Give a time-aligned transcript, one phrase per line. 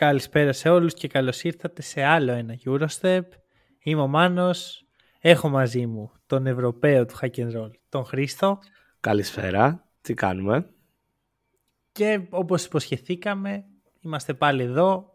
[0.00, 3.22] Καλησπέρα σε όλους και καλώς ήρθατε σε άλλο ένα Eurostep.
[3.82, 4.86] Είμαι ο Μάνος,
[5.20, 8.58] έχω μαζί μου τον Ευρωπαίο του Hack and Roll, τον Χρήστο.
[9.00, 10.66] Καλησπέρα, τι κάνουμε;
[11.92, 13.64] Και όπως υποσχεθήκαμε,
[14.00, 15.12] είμαστε πάλι εδώ.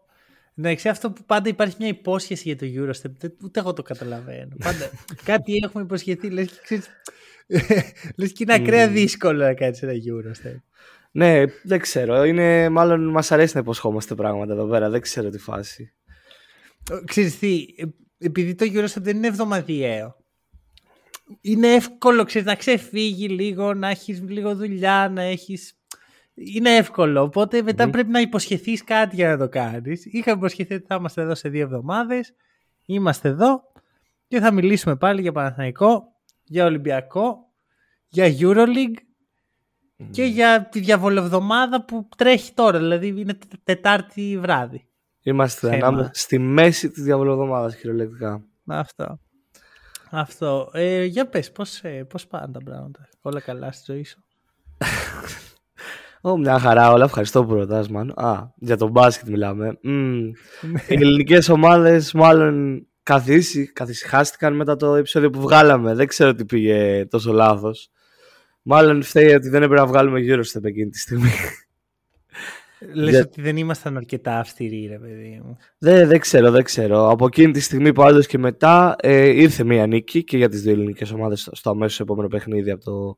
[0.54, 4.56] Εντάξει, αυτό που πάντα υπάρχει μια υπόσχεση για το Eurostep, ούτε εγώ το καταλαβαίνω.
[4.64, 4.90] Πάντα
[5.24, 6.88] κάτι έχουμε υποσχεθεί, λες και, ξέρεις,
[8.18, 10.60] λες και είναι ακραία δύσκολο να κάνεις ένα Eurostep.
[11.16, 12.24] Ναι, δεν ξέρω.
[12.24, 14.90] Είναι, μάλλον μας αρέσει να υποσχόμαστε πράγματα εδώ πέρα.
[14.90, 15.94] Δεν ξέρω τι φάση.
[17.04, 17.66] Ξέρεις τι,
[18.18, 20.16] επειδή το Eurostep δεν είναι εβδομαδιαίο.
[21.40, 25.78] Είναι εύκολο ξέρεις, να ξεφύγει λίγο, να έχεις λίγο δουλειά, να έχεις...
[26.34, 30.04] Είναι εύκολο, οπότε μετά πρέπει να υποσχεθείς κάτι για να το κάνεις.
[30.04, 32.34] Είχαμε υποσχεθεί ότι θα είμαστε εδώ σε δύο εβδομάδες.
[32.86, 33.62] Είμαστε εδώ
[34.28, 36.02] και θα μιλήσουμε πάλι για Παναθηναϊκό,
[36.44, 37.52] για Ολυμπιακό,
[38.08, 39.05] για Euroleague
[40.10, 44.86] και για τη διαβολευδομάδα που τρέχει τώρα, δηλαδή είναι Τετάρτη βράδυ.
[45.22, 48.44] Είμαστε ανάμεσα στη μέση της διαβολευδομάδας κυριολεκτικά.
[48.66, 49.18] Αυτό.
[50.10, 50.70] Αυτό.
[50.72, 54.24] Ε, για πες, πώς, ε, πώς πάνε τα πράγματα; Όλα καλά στη ζωή σου;
[56.20, 57.04] Ω, μια χαρά όλα.
[57.04, 58.18] Ευχαριστώ που ρωτάς, μάλλον.
[58.18, 59.78] Α, για τον μπάσκετ μιλάμε.
[59.84, 60.30] Mm.
[60.88, 65.94] Οι ελληνικές ομάδες μάλλον καθίσει, καθισχάστηκαν μετά το επεισόδιο που βγάλαμε.
[65.94, 67.90] Δεν ξέρω τι πήγε τόσο λάθος.
[68.68, 71.30] Μάλλον φταίει ότι δεν έπρεπε να βγάλουμε γύρω στην εκείνη τη στιγμή.
[72.92, 73.20] Λες Για...
[73.20, 75.56] ότι δεν ήμασταν αρκετά αυστηροί, ρε παιδί μου.
[75.78, 77.08] Δεν, δεν ξέρω, δεν ξέρω.
[77.08, 80.72] Από εκείνη τη στιγμή που και μετά ε, ήρθε μία νίκη και για τις δύο
[80.72, 83.16] ελληνικές ομάδες στο αμέσως επόμενο παιχνίδι από το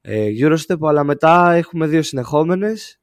[0.00, 3.00] ε, Eurostep, αλλά μετά έχουμε δύο συνεχόμενες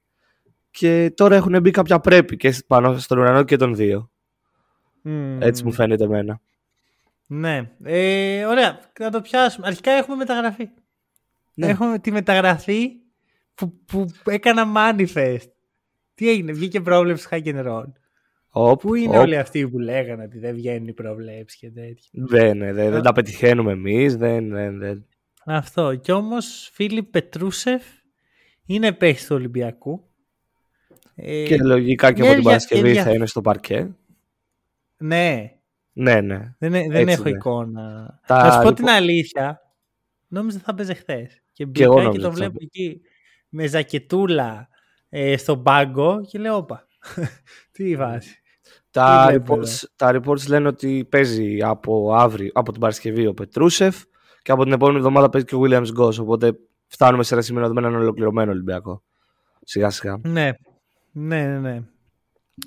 [0.71, 4.11] και τώρα έχουν μπει κάποια πρέπει και πάνω στον ουρανό και των δύο.
[5.05, 5.37] Mm.
[5.39, 6.41] Έτσι μου φαίνεται εμένα.
[7.27, 7.71] Ναι.
[7.83, 9.67] Ε, ωραία, να το πιάσουμε.
[9.67, 10.69] Αρχικά έχουμε μεταγραφή.
[11.59, 11.67] Ναι.
[11.67, 12.89] Έχουμε τη μεταγραφή
[13.55, 15.49] που, που έκανα manifest.
[16.13, 17.91] Τι έγινε, βγήκε πρόβλεψη hack and roll.
[18.79, 22.09] Πού είναι όλοι αυτοί που λέγανε ότι δεν βγαίνουν οι προβλέψει και τέτοια.
[22.11, 24.15] Δεν, ναι, δεν, δεν τα πετυχαίνουμε εμείς.
[24.15, 25.05] Δεν, δεν, δεν.
[25.45, 25.95] Αυτό.
[25.95, 27.83] Κι όμως Φίλιπ Πετρούσεφ
[28.65, 30.03] είναι παίχτη του Ολυμπιακού.
[31.15, 33.95] Ε, και λογικά και από την Παρασκευή θα είναι στο παρκέ.
[34.97, 35.53] Ναι.
[35.93, 36.55] Ναι, ναι.
[36.57, 37.29] Δεν, δεν έχω ναι.
[37.29, 38.19] εικόνα.
[38.27, 38.39] Τα...
[38.39, 39.61] Θα σου πω την αλήθεια.
[40.27, 41.43] Νόμιζα θα παίζει χθες.
[41.59, 43.01] Και μπήκα και, και το βλέπω εκεί
[43.49, 44.67] με ζακετούλα
[45.09, 46.87] ε, στον πάγκο και λέω όπα.
[47.71, 48.41] Τι βάση.
[48.91, 54.03] Τα reports, τα reports λένε ότι παίζει από, αύριο, από την Παρασκευή ο Πετρούσεφ
[54.41, 56.19] και από την επόμενη εβδομάδα παίζει και ο Williams Goss.
[56.19, 59.03] Οπότε φτάνουμε σε ένα σημείο να δούμε έναν ολοκληρωμένο Ολυμπιακό.
[59.63, 60.19] Σιγά σιγά.
[60.23, 60.51] Ναι,
[61.11, 61.59] ναι, ναι.
[61.59, 61.83] ναι.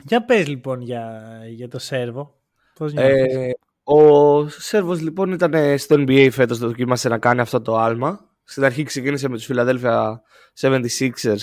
[0.04, 2.34] Για πες λοιπόν για, για το Σέρβο.
[2.74, 3.50] Πώς ε,
[3.84, 8.31] ο Σέρβος λοιπόν ήταν στο NBA φέτος, το δοκίμασε να κάνει αυτό το άλμα.
[8.44, 10.12] Στην αρχή ξεκίνησε με τους Philadelphia
[10.60, 11.38] 76ers,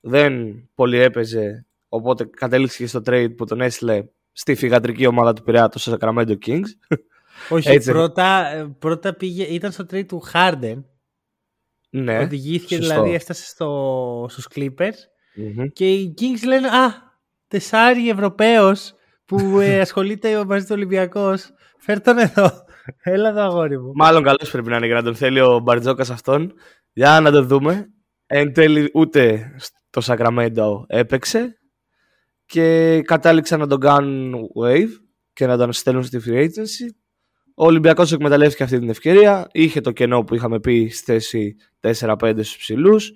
[0.00, 5.42] δεν πολύ έπαιζε, οπότε κατέληξε και στο trade που τον έστειλε στη φυγατρική ομάδα του
[5.42, 6.96] Πειραιά, το Sacramento Kings.
[7.48, 8.46] Όχι, πρώτα,
[8.78, 10.82] πρώτα πήγε, ήταν στο trade του Harden.
[11.90, 12.92] Ναι, Οδηγήθηκε σωστό.
[12.92, 14.98] δηλαδή, έφτασε στο, στους Clippers
[15.72, 16.90] και οι Kings λένε «Α,
[17.48, 22.64] τεσάρι Ευρωπαίος που ε, ασχολείται μαζί του Ολυμπιακός Φέρ τον εδώ.
[22.96, 23.92] Έλα εδώ, αγόρι μου.
[23.94, 26.52] Μάλλον καλός πρέπει να είναι για να τον θέλει ο Μπαρτζόκας αυτόν.
[26.92, 27.92] Για να το δούμε.
[28.26, 31.58] Εν τέλει, ούτε στο Σακραμέντο έπαιξε
[32.46, 34.90] και κατάληξαν να τον κάνουν wave
[35.32, 36.94] και να τον στέλνουν στη free agency.
[37.54, 39.48] Ο Ολυμπιακός εκμεταλλεύτηκε αυτή την ευκαιρία.
[39.52, 43.12] Είχε το κενό που είχαμε πει στη θέση 4-5 στους ψηλούς.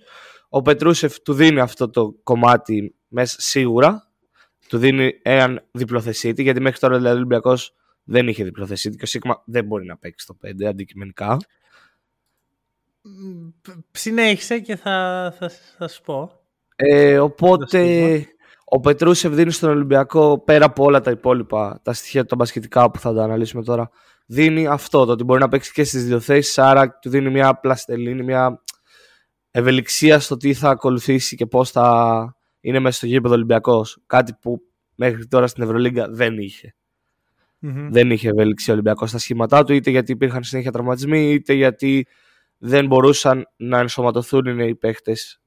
[0.49, 4.11] Ο Πετρούσεφ του δίνει αυτό το κομμάτι μέσα σίγουρα.
[4.69, 9.07] Του δίνει έναν διπλοθεσίτη γιατί μέχρι τώρα δηλαδή, ο Ολυμπιακός δεν είχε διπλοθεσία και ο
[9.07, 11.37] Σίγμα δεν μπορεί να παίξει το 5 αντικειμενικά.
[13.91, 16.41] Συνέχισε και θα, θα, θα σου πω.
[16.77, 18.27] Ε, οπότε
[18.65, 22.99] ο Πετρούσεφ δίνει στον Ολυμπιακό πέρα από όλα τα υπόλοιπα, τα στοιχεία τα μπασκετικά που
[22.99, 23.91] θα τα αναλύσουμε τώρα,
[24.27, 27.55] δίνει αυτό, το ότι μπορεί να παίξει και στις δύο θέσεις, άρα του δίνει μια
[27.55, 28.63] πλαστελίνη, μια
[29.51, 34.03] ευελιξία στο τι θα ακολουθήσει και πώς θα είναι μέσα στο γήπεδο Ολυμπιακός.
[34.07, 34.61] Κάτι που
[34.95, 36.75] μέχρι τώρα στην Ευρωλίγκα δεν είχε.
[37.65, 42.07] Δεν είχε ευέλιξη ο Ολυμπιακός στα σχήματά του, είτε γιατί υπήρχαν συνέχεια τραυματισμοί, είτε γιατί
[42.59, 45.43] δεν μπορούσαν να ενσωματωθούν οι παίχτες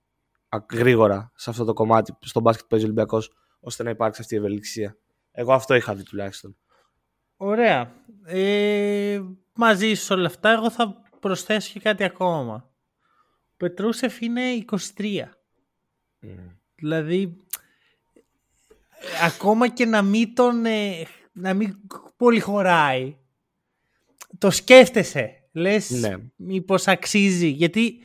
[0.72, 4.36] γρήγορα σε αυτό το κομμάτι στον μπάσκετ που παίζει ο Ολυμπιακός, ώστε να υπάρξει αυτή
[4.36, 4.98] η ευελιξία.
[5.32, 6.58] Εγώ αυτό είχα δει τουλάχιστον.
[7.36, 7.92] Ωραία.
[8.26, 9.22] Ε,
[9.54, 12.70] μαζί σου όλα αυτά, εγώ θα προσθέσω και κάτι ακόμα.
[13.52, 14.42] Ο Πετρούσεφ είναι
[14.98, 15.30] 23.
[16.76, 17.38] Δηλαδή,
[19.26, 21.78] ακόμα και να μην τον ε, να μην
[22.18, 23.18] πολύ χωράει,
[24.38, 25.40] το σκέφτεσαι.
[25.52, 26.16] Λες ναι.
[26.36, 27.48] μήπως αξίζει.
[27.48, 28.00] Γιατί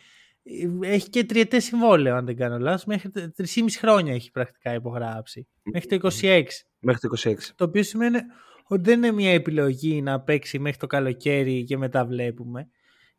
[0.80, 2.84] έχει και τριετές συμβόλαιο, αν δεν κάνω λάθος.
[2.84, 5.48] Μέχρι 3,5 χρόνια έχει πρακτικά υπογράψει.
[5.62, 6.42] Μέχρι το 26.
[6.78, 7.34] Μέχρι το 26.
[7.54, 8.18] Το οποίο σημαίνει
[8.64, 12.68] ότι δεν είναι μια επιλογή να παίξει μέχρι το καλοκαίρι και μετά βλέπουμε.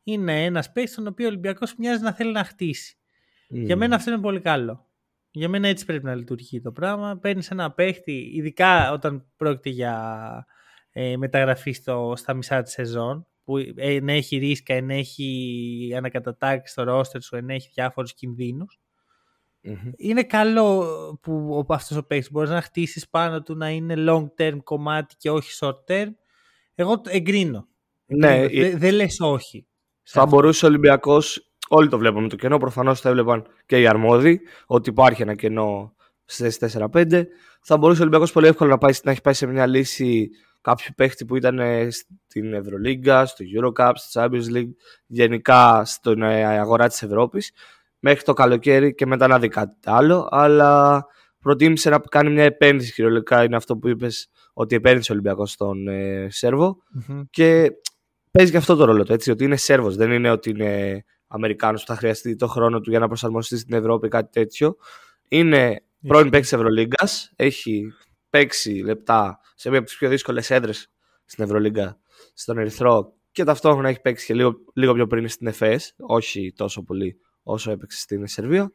[0.04, 2.96] Είναι ένας παίκτης τον οποίο ο Ολυμπιακός μοιάζει να θέλει να χτίσει.
[3.48, 4.90] Για μένα αυτό είναι πολύ καλό.
[5.32, 7.18] Για μένα έτσι πρέπει να λειτουργεί το πράγμα.
[7.18, 10.46] Παίρνεις ένα παίχτη, ειδικά όταν πρόκειται για
[10.92, 17.36] ε, μεταγραφή στο, στα μισά της σεζόν, που ενέχει ρίσκα, ενέχει ανακατατάξει στο ρόστερ σου,
[17.36, 18.14] ενέχει διάφορους
[19.96, 20.86] Είναι καλό
[21.22, 25.30] που αυτός ο παίκτης μπορείς να χτίσεις πάνω του να είναι long term κομμάτι και
[25.30, 26.08] όχι short term.
[26.76, 27.68] Εγώ το εγκρίνω.
[28.06, 29.68] Ναι, δεν δε λες όχι.
[30.04, 34.42] Θα μπορούσε ο Ολυμπιακός, όλοι το βλέπουμε το κενό, προφανώς το έβλεπαν και οι αρμόδιοι,
[34.66, 35.96] ότι υπάρχει ένα κενό
[36.26, 37.24] στις 4-5.
[37.62, 40.30] Θα μπορούσε ο Ολυμπιακός πολύ εύκολα να, πάει, να έχει πάει σε μια λύση
[40.62, 41.88] κάποιο παίχτη που ήταν ε,
[42.28, 44.72] στην Ευρωλίγκα, στο Eurocup, στο Champions League,
[45.06, 47.52] γενικά στην ε, αγορά της Ευρώπης,
[48.00, 51.06] μέχρι το καλοκαίρι και μετά να δει κάτι άλλο, αλλά
[51.40, 55.88] προτίμησε να κάνει μια επένδυση κυριολεκτικά, είναι αυτό που είπες, ότι επένδυσε ο Ολυμπιακός στον
[55.88, 56.78] ε, σερβο
[57.30, 57.72] και
[58.32, 61.82] παίζει και αυτό το ρόλο του, έτσι, ότι είναι Σέρβος, δεν είναι ότι είναι Αμερικάνος
[61.82, 64.76] που θα χρειαστεί το χρόνο του για να προσαρμοστεί στην Ευρώπη κάτι τέτοιο.
[65.28, 67.94] Είναι πρώην παίκτης Ευρωλίγκας, έχει
[68.32, 70.92] παίξει λεπτά σε μία από τις πιο δύσκολες έδρες
[71.26, 72.00] στην Ευρωλίγκα,
[72.34, 76.84] στον Ερυθρό και ταυτόχρονα έχει παίξει και λίγο, λίγο πιο πριν στην ΕΦΕΣ, όχι τόσο
[76.84, 78.72] πολύ όσο έπαιξε στην Σερβία.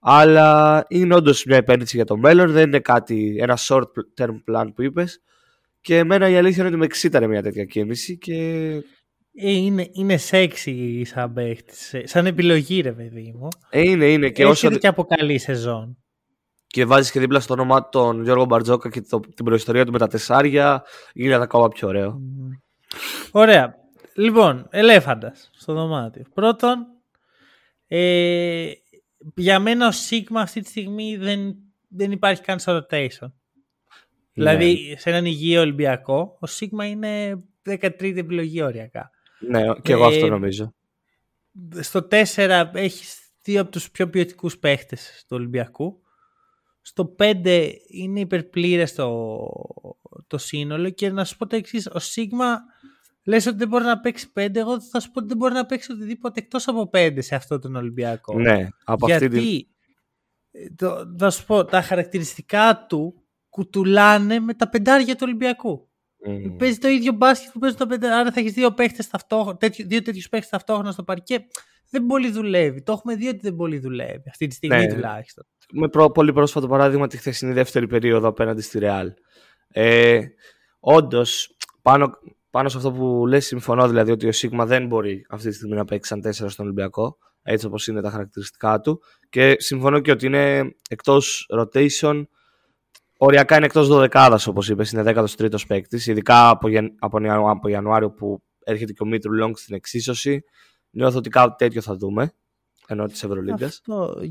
[0.00, 4.66] Αλλά είναι όντως μια επένδυση για το μέλλον, δεν είναι κάτι, ένα short term plan
[4.74, 5.22] που είπες.
[5.80, 8.34] Και εμένα η αλήθεια είναι ότι με εξήταρε μια τέτοια κίνηση και.
[9.36, 11.94] Ε, είναι, είναι sexy σαν παίχτης.
[12.04, 13.48] Σαν επιλογή, ρε παιδί μου.
[13.70, 14.30] Ε, είναι, είναι.
[14.30, 14.70] Και όσο...
[14.70, 16.03] και από καλή σεζόν
[16.74, 19.98] και βάζεις και δίπλα στο όνομά τον Γιώργο Μπαρτζόκα και το, την προϊστορία του με
[19.98, 22.20] τα τεσσάρια, γίνεται ακόμα πιο ωραίο.
[23.30, 23.74] Ωραία.
[24.14, 26.24] Λοιπόν, ελέφαντας στο δωμάτιο.
[26.34, 26.86] Πρώτον,
[27.86, 28.70] ε,
[29.34, 31.54] για μένα ο Σίγμα αυτή τη στιγμή δεν,
[31.88, 33.08] δεν υπάρχει καν στο rotation.
[33.20, 33.30] Ναι.
[34.32, 39.10] Δηλαδή, σε έναν υγιή Ολυμπιακό, ο Σίγμα είναι 13η επιλογή οριακά.
[39.48, 40.74] Ναι, και εγώ αυτό ε, νομίζω.
[41.80, 45.98] Στο 4 έχεις δύο από τους πιο ποιοτικούς παίχτες του Ολυμπιακού.
[46.86, 49.38] Στο 5 είναι υπερπλήρες το,
[50.26, 51.86] το σύνολο και να σου πω το εξής.
[51.86, 52.58] Ο Σίγμα
[53.24, 55.66] λες ότι δεν μπορεί να παίξει 5, εγώ θα σου πω ότι δεν μπορεί να
[55.66, 58.38] παίξει οτιδήποτε εκτός από 5 σε αυτό τον Ολυμπιακό.
[58.38, 59.68] Ναι, από Γιατί, αυτή
[60.50, 60.76] την...
[60.76, 65.88] το, θα σου πω, τα χαρακτηριστικά του κουτουλάνε με τα πεντάρια του Ολυμπιακού.
[66.26, 66.56] Mm.
[66.58, 68.18] Παίζει το ίδιο μπάσκετ που παίζει το πεντάρια.
[68.18, 71.46] Άρα θα έχεις δύο παίχτες ταυτόχρονα, δύο τέτοιους παίχτες ταυτόχρονα στο παρκέ.
[71.90, 72.82] Δεν πολύ δουλεύει.
[72.82, 74.94] Το έχουμε δει ότι δεν πολύ δουλεύει αυτή τη στιγμή ναι.
[74.94, 79.12] τουλάχιστον με προ, πολύ πρόσφατο παράδειγμα τη χθεσινή δεύτερη περίοδο απέναντι στη Ρεάλ.
[79.68, 80.20] Ε,
[80.80, 82.10] Όντως, πάνω,
[82.50, 85.74] πάνω σε αυτό που λες συμφωνώ δηλαδή ότι ο Σίγμα δεν μπορεί αυτή τη στιγμή
[85.76, 89.02] να παίξει σαν τέσσερα στον Ολυμπιακό έτσι όπως είναι τα χαρακτηριστικά του.
[89.28, 92.22] Και συμφωνώ και ότι είναι εκτός rotation
[93.18, 97.18] οριακά είναι εκτός δωδεκάδας όπως είπες είναι δέκατος τρίτος παίκτης, ειδικά από, από,
[97.50, 100.44] από Ιανουάριο που έρχεται και ο Μήτρου Λόγκ στην εξίσωση.
[100.90, 102.32] Νιώθω ότι κάτι τέτοιο θα δούμε
[102.88, 103.82] ενώ της Ευρωλίγκας.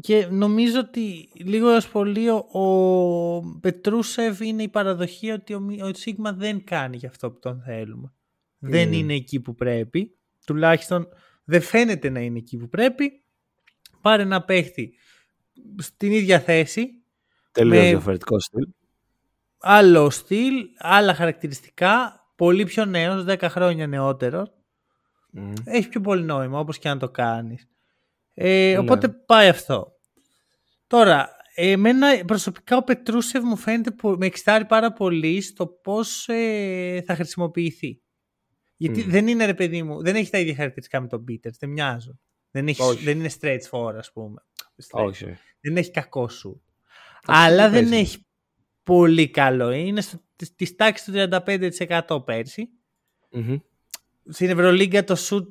[0.02, 5.94] Και νομίζω ότι λίγο έως πολύ ο, ο Πετρούσεφ είναι η παραδοχή ότι ο, ο
[5.94, 8.14] Σίγμα δεν κάνει για αυτό που τον θέλουμε.
[8.60, 10.18] Δεν είναι εκεί που πρέπει.
[10.46, 11.08] Τουλάχιστον
[11.44, 13.24] δεν φαίνεται να είναι εκεί που πρέπει.
[14.02, 14.94] Πάρε ένα παίχτη
[15.78, 17.04] στην ίδια θέση.
[17.52, 18.68] Τελείως με διαφορετικό στυλ.
[19.60, 22.22] Άλλο στυλ, άλλα χαρακτηριστικά.
[22.36, 24.48] Πολύ πιο νέος, 10 χρόνια νεότερο.
[25.64, 27.68] Έχει πιο πολύ νόημα όπως και αν το κάνεις.
[28.34, 28.78] Ε, ναι.
[28.78, 29.98] Οπότε πάει αυτό.
[30.88, 37.04] Τώρα, εμένα προσωπικά ο Πετρούσευ μου φαίνεται που με εξητάρει πάρα πολύ στο πώς ε,
[37.06, 38.02] θα χρησιμοποιηθεί.
[38.78, 41.70] Γιατί δεν είναι ρε παιδί μου, δεν έχει τα ίδια χαρακτηριστικά με τον Πίτερ, δεν
[41.70, 42.20] μοιάζουν.
[42.52, 44.42] Δεν, έχει, δεν είναι stretch for, ας πούμε.
[44.92, 45.26] Όχι.
[45.60, 46.64] Δεν έχει κακό σου.
[47.26, 48.26] Αλλά δεν έχει
[48.84, 49.72] πολύ καλό.
[49.72, 50.02] Είναι
[50.56, 51.28] της τάξης του
[52.18, 52.70] 35% περσι
[54.30, 55.48] Στην Ευρωλίγκα το shoot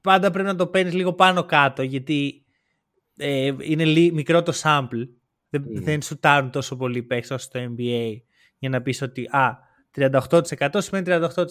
[0.00, 2.44] πάντα πρέπει να το παίρνεις λίγο πάνω κάτω γιατί
[3.16, 5.08] ε, είναι λίγο μικρό το sample.
[5.48, 5.82] Δεν, mm.
[5.82, 8.16] δεν σουτάρουν τόσο πολύ παίχτες όσο στο NBA
[8.58, 9.64] για να πεις ότι α,
[9.96, 11.44] 38% σημαίνει 38%,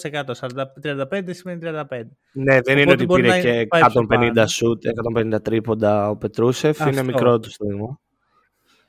[0.84, 2.02] 35% σημαίνει 35%.
[2.32, 3.68] Ναι, δεν είναι ότι πήρε και
[4.10, 4.84] 150 σουτ,
[5.16, 8.00] 150 τρίποντα ο Πετρούσεφ, είναι μικρό του στο δημό.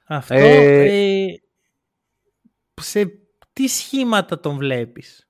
[0.06, 0.34] Αυτό.
[0.34, 1.24] Ε...
[1.24, 1.26] Ε,
[2.74, 3.10] σε
[3.52, 5.25] τι σχήματα τον βλέπεις;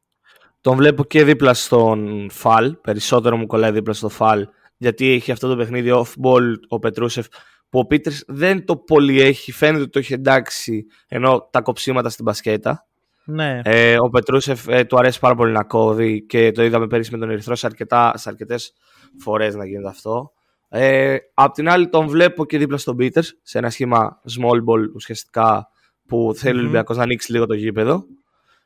[0.66, 2.76] Τον βλέπω και δίπλα στον Φαλ.
[2.76, 4.48] Περισσότερο μου κολλάει δίπλα στο Φαλ.
[4.76, 7.26] Γιατί έχει αυτό το παιχνίδι off-ball ο Πετρούσεφ
[7.68, 9.52] που ο Πίτερ δεν το πολύ έχει.
[9.52, 12.86] Φαίνεται ότι το έχει εντάξει ενώ τα κοψίματα στην μπασκέτα.
[13.24, 13.60] Ναι.
[13.64, 17.18] Ε, ο Πετρούσεφ ε, του αρέσει πάρα πολύ να κόβει και το είδαμε πέρυσι με
[17.18, 18.72] τον Ερυθρό σε, αρκετά, σε αρκετές
[19.18, 20.32] φορές να γίνεται αυτό.
[20.68, 24.94] Ε, απ' την άλλη τον βλέπω και δίπλα στον Peters σε ένα σχήμα small ball
[24.94, 25.68] ουσιαστικά
[26.06, 28.04] που θέλει ο Ολυμπιακός να ανοίξει λίγο το γήπεδο.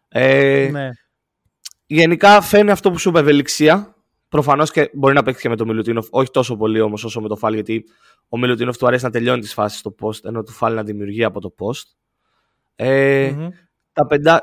[0.09, 0.91] Ε, Ναι.
[1.93, 3.95] Γενικά φαίνει αυτό που σου είπε ευελιξία.
[4.29, 7.29] Προφανώς και μπορεί να παίξει και με τον Μιλουτίνοφ, όχι τόσο πολύ όμως όσο με
[7.29, 7.85] το Φάλ, γιατί
[8.29, 11.25] ο Μιλουτίνοφ του αρέσει να τελειώνει τις φάσεις στο post, ενώ του Φάλ να δημιουργεί
[11.25, 11.83] από το post.
[12.77, 13.49] Ε, Μμμ.
[13.93, 14.43] τα πεντά...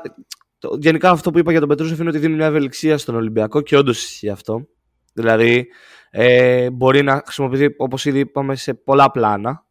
[0.58, 3.60] το- Γενικά αυτό που είπα για τον Πετρούσεφ είναι ότι δίνει μια ευελιξία στον Ολυμπιακό
[3.60, 4.66] και όντως ισχύει αυτό.
[5.12, 5.66] Δηλαδή
[6.10, 9.64] ε, μπορεί να χρησιμοποιηθεί όπως ήδη είπαμε σε πολλά πλάνα.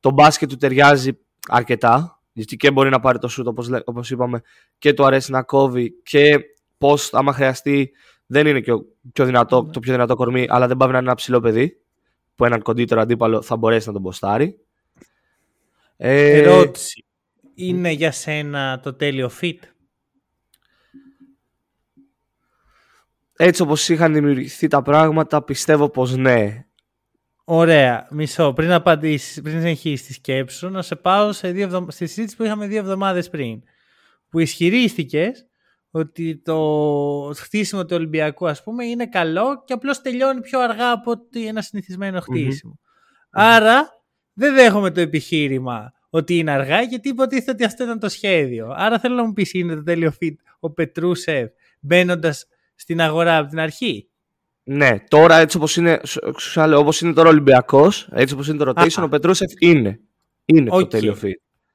[0.00, 1.12] Το μπάσκετ του ταιριάζει
[1.48, 2.20] αρκετά.
[2.32, 4.40] Γιατί και μπορεί να πάρει το σουτ όπως, λέ- όπως είπαμε
[4.78, 6.38] και του αρέσει να κόβει και
[6.80, 7.90] πώς άμα χρειαστεί
[8.26, 11.06] δεν είναι και ο πιο δυνατό, το πιο δυνατό κορμί αλλά δεν πάει να είναι
[11.06, 11.80] ένα ψηλό παιδί
[12.34, 14.60] που έναν κοντύτερο αντίπαλο θα μπορέσει να τον ποστάρει.
[15.96, 17.04] Ε, Ερώτηση.
[17.54, 19.58] Είναι για σένα το τέλειο fit;
[23.36, 26.64] έτσι όπως είχαν δημιουργηθεί τα πράγματα πιστεύω πως ναι.
[27.44, 28.52] Ωραία, μισό.
[28.52, 31.86] Πριν απαντήσεις, πριν συνεχίσεις τη σκέψη σου, να σε πάω σε δύο εβδο...
[31.90, 33.62] στη συζήτηση που είχαμε δύο εβδομάδες πριν.
[34.28, 35.49] Που ισχυρίστηκες
[35.90, 41.10] ότι το χτίσιμο του Ολυμπιακού, ας πούμε, είναι καλό και απλώς τελειώνει πιο αργά από
[41.10, 42.78] ότι ένα συνηθισμένο χτίσιμο.
[43.30, 43.88] Άρα,
[44.32, 48.72] δεν δέχομαι το επιχείρημα ότι είναι αργά, γιατί υποτίθεται ότι αυτό ήταν το σχέδιο.
[48.76, 53.48] Άρα θέλω να μου πεις, είναι το τέλειο fit ο Πετρούσεφ μπαίνοντας στην αγορά από
[53.48, 54.08] την αρχή;
[54.62, 58.48] Ναι, τώρα έτσι όπως είναι, σου- σου λέω, όπως είναι τώρα ο Ολυμπιακός, έτσι όπως
[58.48, 59.02] είναι το rotation, Α.
[59.02, 60.00] ο Πετρούσεφ είναι.
[60.44, 60.88] Είναι το Οκ.
[60.90, 61.32] τέλειο fit.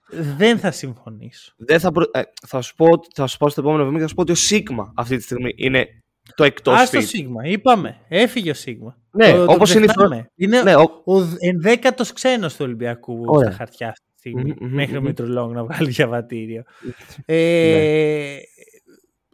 [0.09, 1.53] Δεν θα συμφωνήσω.
[1.57, 4.07] Δεν θα, προ- ε, θα, σου πω, θα σου πω στο επόμενο βήμα και θα
[4.07, 6.03] σου πω ότι ο Σίκμα αυτή τη στιγμή είναι
[6.35, 7.03] το εκτός Α το fit.
[7.03, 7.99] Σίγμα, είπαμε.
[8.07, 8.97] Έφυγε ο Σίγμα.
[9.11, 10.31] Ναι, Το- το όπως είναι η ξεχνάμε.
[10.35, 13.47] Είναι Ναι, ο- ο ενδέκατος ξένος του Ολυμπιακού Ωραία.
[13.47, 14.43] στα χαρτιά αυτή τη στιγμή.
[14.43, 15.05] Μμμ, μμμ, μέχρι ο μμμ.
[15.07, 16.63] Μητρολόγ να βγάλει διαβατήριο.
[17.25, 18.37] ε,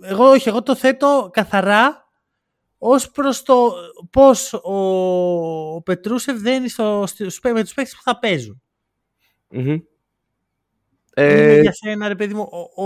[0.01, 2.09] εγώ όχι, εγώ το θέτω καθαρά
[2.77, 3.73] ως προς το
[4.11, 4.75] πώς ο,
[5.75, 8.61] ο Πετρούσεφ δένει στο, στους, με τους παίκτες που θα παίζουν.
[11.17, 11.25] Μμμ.
[11.25, 12.83] Είναι Ε, για σένα, ρε παιδί μου, ο,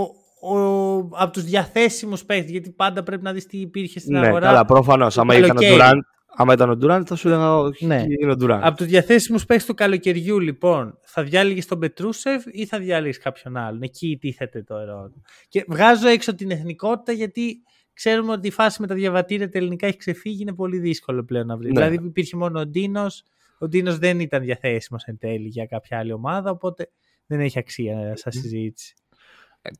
[0.58, 4.46] ο, από τους διαθέσιμους παίκτες, γιατί πάντα πρέπει να δεις τι υπήρχε στην ναι, αγορά.
[4.46, 5.14] καλά, προφανώς.
[5.14, 5.76] το Άμα ήταν, ο καλοκαίρι.
[5.80, 6.00] Durant,
[6.36, 8.04] άμα ήταν ο Durant, θα σου έλεγα όχι, Ναι.
[8.20, 8.58] είναι ο Durant.
[8.62, 13.56] Από τους διαθέσιμους παίκτες του καλοκαιριού, λοιπόν, θα διάλεγες τον Πετρούσεφ ή θα διάλεγες κάποιον
[13.56, 15.22] άλλον; Εκεί τίθεται το ερώτημα.
[15.48, 17.56] Και βγάζω έξω την εθνικότητα γιατί
[17.92, 21.46] ξέρουμε ότι η φάση με τα διαβατήρια τα ελληνικά έχει ξεφύγει, είναι πολύ δύσκολο πλέον
[21.46, 21.72] να βρει.
[21.72, 21.72] Ναι.
[21.80, 23.22] Δηλαδή υπήρχε μόνο ο Ντίνος.
[23.58, 26.90] Ο Ντίνος δεν ήταν διαθέσιμος εν τέλει για κάποια άλλη ομάδα, οπότε
[27.26, 28.94] δεν έχει αξία σαν συζήτηση.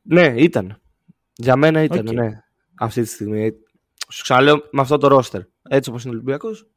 [0.01, 0.81] Ναι, ήταν.
[1.35, 2.13] Για μένα ήταν, Οκ.
[2.13, 2.43] ναι.
[2.75, 3.51] Αυτή τη στιγμή.
[4.09, 5.41] Σου ξαναλέω με αυτό το ρόστερ.
[5.69, 6.67] Έτσι όπως είναι ο Ολυμπιακός,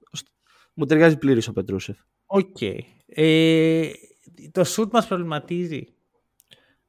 [0.74, 1.96] μου ταιριάζει πλήρως ο Πετρούσεφ.
[2.26, 2.56] Οκ.
[3.06, 3.90] Ε,
[4.52, 5.86] το σουτ μας προβληματίζει.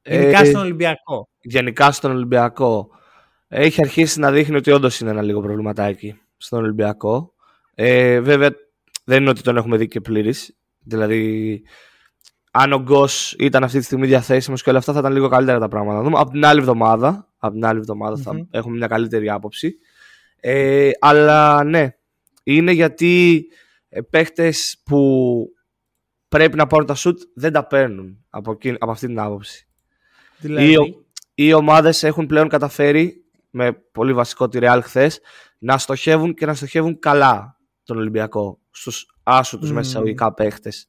[0.02, 1.28] Ε, Ειδικά στον Ολυμπιακό.
[1.40, 2.88] γενικά στον Ολυμπιακό
[3.48, 7.34] έχει αρχίσει να δείχνει ότι όντως είναι ένα λίγο προβληματάκι στον Ολυμπιακό.
[7.74, 8.50] Ε, βέβαια
[9.04, 10.56] δεν είναι ότι τον έχουμε δει και πλήρης.
[10.78, 11.62] Δηλαδή,
[12.54, 15.58] αν ο Γκος ήταν αυτή τη στιγμή διαθέσιμος και όλα αυτά, θα ήταν λίγο καλύτερα
[15.58, 15.96] τα πράγματα.
[15.98, 16.18] Να δούμε.
[16.18, 18.22] Από την άλλη εβδομάδα, από την άλλη εβδομάδα Μμμ.
[18.22, 19.76] θα έχουμε μια καλύτερη άποψη.
[20.40, 21.88] Ε, αλλά ναι,
[22.42, 23.44] είναι γιατί
[23.88, 25.46] ε, παίχτες που
[26.28, 29.68] πρέπει να πάρουν τα σουτ δεν τα παίρνουν από, εκείνη- από αυτή την άποψη
[30.38, 31.04] Δηλαδή, ή ο-
[31.34, 35.20] οι ομάδες έχουν πλέον καταφέρει με πολύ βασικό τη Real χθες
[35.58, 39.68] να στοχεύουν και να στοχεύουν καλά τον Ολυμπιακό στους άσου Μμμ.
[39.70, 40.88] μέσα εισαγωγικά παίχτες.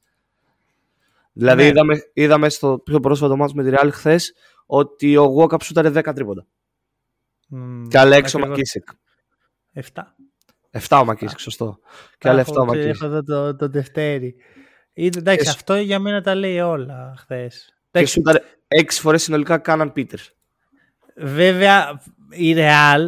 [1.36, 1.68] Δηλαδή Ναι.
[1.68, 4.32] είδαμε, είδαμε στο πιο πρόσφατο μάτς με τη Real χθες
[4.66, 6.46] ότι ο Walkup σούταρε 10 τρίποντα.
[7.48, 8.48] μ, Και άλλα 6 ο ακριβώς.
[8.48, 8.88] Μακίσικ.
[9.72, 9.82] 7.
[10.70, 11.78] 7 ο Μακίσικ, σωστό.
[12.18, 12.88] Και άλλα 7 ο Μακίσικ.
[12.94, 14.34] Έχω εδώ το, το Δευτέρι.
[14.92, 17.74] Είναι, εντάξει, Και σου- αυτό για μένα τα λέει όλα χθες.
[17.90, 18.38] Και σούταρε
[18.68, 20.32] 6 φορές συνολικά κάναν Πίτερς.
[21.16, 23.00] Βέβαια, η Real,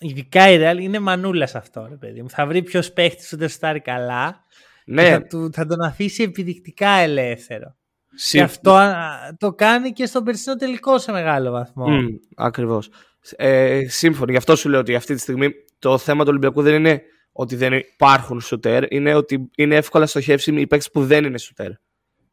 [0.00, 2.30] ειδικά η Real, είναι μανούλας σε αυτό, ρε παιδί μου.
[2.30, 4.44] Θα βρει ποιος παίχτης που δεν στάρει καλά
[4.86, 7.76] και Ναι, θα, του, θα τον αφήσει επιδεικτικά ελεύθερο.
[8.14, 8.94] συ- Και αυτό α,
[9.38, 11.88] το κάνει και στον περσινό τελικό σε μεγάλο βαθμό.
[11.88, 12.88] Μμ, ακριβώς.
[13.36, 14.30] Ε, σύμφωνοι.
[14.30, 17.02] Γι' αυτό σου λέω ότι αυτή τη στιγμή το θέμα του Ολυμπιακού δεν είναι
[17.32, 21.70] ότι δεν υπάρχουν σουτέρ, είναι ότι είναι εύκολα στοχεύσιμοι οι παίκτες που δεν είναι σουτέρ.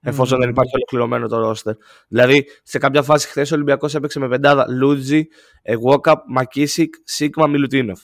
[0.06, 0.44] Εφόσον Μμμ.
[0.44, 1.74] δεν υπάρχει ολοκληρωμένο το ρόστερ.
[2.08, 5.28] Δηλαδή, σε κάποια φάση χθες ο Ολυμπιακός έπαιξε με πεντάδα Λούτζι,
[5.62, 8.02] ε, Βόκαπ, Μακίσικ, Σίγμα, Μιλουτίνοφ.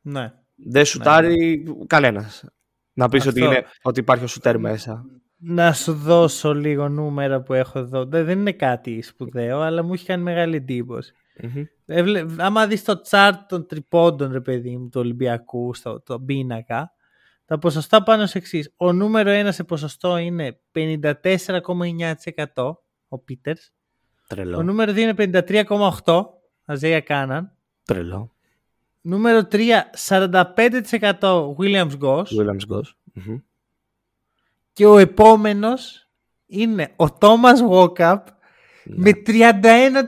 [0.00, 0.32] Ναι.
[0.56, 2.44] Δεν σουτάρει κανένας.
[2.92, 3.52] Να πεις ότι, Αυτό.
[3.52, 5.04] είναι, ότι υπάρχει ο σουτέρ μέσα.
[5.38, 8.04] Να σου δώσω λίγο νούμερα που έχω εδώ.
[8.04, 11.12] Δεν δεν είναι κάτι σπουδαίο, αλλά μου έχει κάνει μεγάλη εντύπωση.
[11.42, 11.64] Μμμ.
[11.86, 12.26] Έβλε...
[12.38, 16.90] Άμα δεις το chart των τριπώντων, ρε παιδί μου, του Ολυμπιακού, στο το πίνακα,
[17.44, 18.72] τα ποσοστά πάνω σε εξής.
[18.76, 22.74] Ο νούμερο ένα σε ποσοστό είναι 54,9%
[23.08, 23.72] ο Πίτερς.
[24.22, 24.62] Ο Τρελό.
[24.62, 25.14] νούμερο 2 είναι
[26.04, 26.24] 53,8%
[26.64, 27.52] Αζέια Κάναν.
[27.84, 28.35] Τρελό.
[29.06, 29.58] Νούμερο 3,
[30.08, 32.22] 45% Williams Goss.
[32.22, 32.88] Williams Goss.
[33.12, 33.38] Μμμ.
[34.72, 36.08] Και ο επόμενος
[36.46, 38.22] είναι ο Thomas Walkup
[38.84, 40.02] με 31%.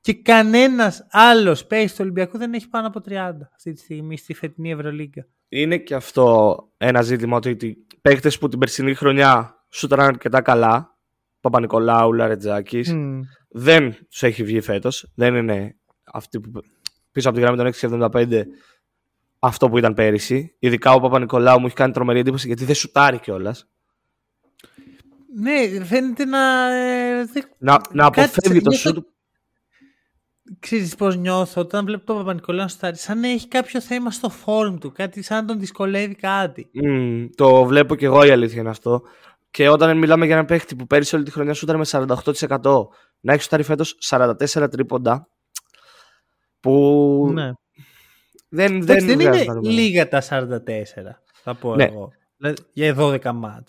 [0.00, 3.12] Και κανένας άλλος παίκτη του Ολυμπιακού δεν έχει πάνω από 30
[3.54, 5.26] αυτή τη στιγμή στη φετινή Ευρωλίγκα.
[5.48, 10.98] Είναι και αυτό ένα ζήτημα ότι οι παίκτες που την περσινή χρονιά σούτραν αρκετά καλά,
[11.40, 13.20] Παπα-Νικολάου, Λαρετζάκης, Μμ.
[13.48, 15.12] δεν τους έχει βγει φέτος.
[15.14, 15.76] Δεν είναι
[16.12, 16.50] αυτοί που
[17.18, 18.42] πίσω από τη γραμμή των 6,75
[19.38, 20.56] αυτό που ήταν πέρυσι.
[20.58, 23.68] Ειδικά ο Παπα-Νικολάου μου έχει κάνει τρομερή εντύπωση γιατί δεν σουτάρει κιόλας.
[25.40, 26.70] Ναι, φαίνεται να...
[26.74, 29.06] ε, δεν- Να, να Κάτι αποφεύγει το νιώθω- σουτ.
[30.60, 34.28] Ξέρεις πώς νιώθω όταν βλέπω τον Παπα-Νικολάου να στάρει, σαν να έχει κάποιο θέμα στο
[34.30, 36.70] φόρμ του, κάτι σαν να τον δυσκολεύει κάτι.
[36.72, 39.02] Μμμ, το βλέπω κι εγώ η αλήθεια είναι αυτό.
[39.50, 42.86] Και όταν μιλάμε για έναν παίχτη που πέρυσι όλη τη χρονιά σούταρε με 48%,
[43.20, 45.28] να έχει σουτάρει φέτος 44 τρίποντα.
[46.60, 47.50] Που Ναι.
[48.48, 49.74] δεν, Εντάξει, δεν, δεν βγάζει είναι τα νούμερα.
[49.74, 51.84] λίγα τα 44, θα πω Ναι.
[51.84, 52.10] εγώ.
[52.36, 53.68] Δηλαδή, για 12 μάτ.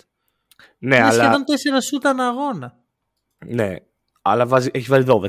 [0.78, 2.76] Ναι, είναι αλλά, σχεδόν 4 σούτ ανά αγώνα.
[3.46, 3.74] ναι,
[4.22, 5.28] αλλά βάζει, έχει βάλει 12.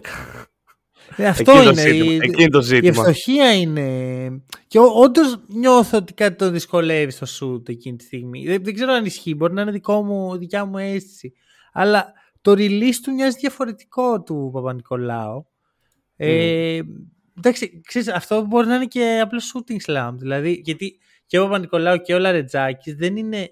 [1.16, 1.70] Ε, αυτό Εκεί είναι.
[1.70, 2.14] το ζήτημα.
[2.14, 2.88] η- Εκεί είναι το Η ζήτημα.
[2.90, 4.30] ευστοχία είναι.
[4.68, 8.46] Και όντως νιώθω ότι κάτι το δυσκολεύει στο σουτ εκείνη τη στιγμή.
[8.46, 9.36] Δεν, δεν ξέρω αν ισχύει.
[9.36, 11.34] Μπορεί να είναι δικό μου, δικιά μου αίσθηση.
[11.74, 15.46] Αλλά το release του μοιάζει διαφορετικό του Παπα-Νικολάου.
[16.16, 16.80] Ε,
[17.44, 20.12] εντάξει, ξέρεις, αυτό μπορεί να είναι και απλό shooting slam.
[20.18, 23.50] Δηλαδή, γιατί και ο Παπα-Νικολάου και ο Λαρετζάκης δεν είναι.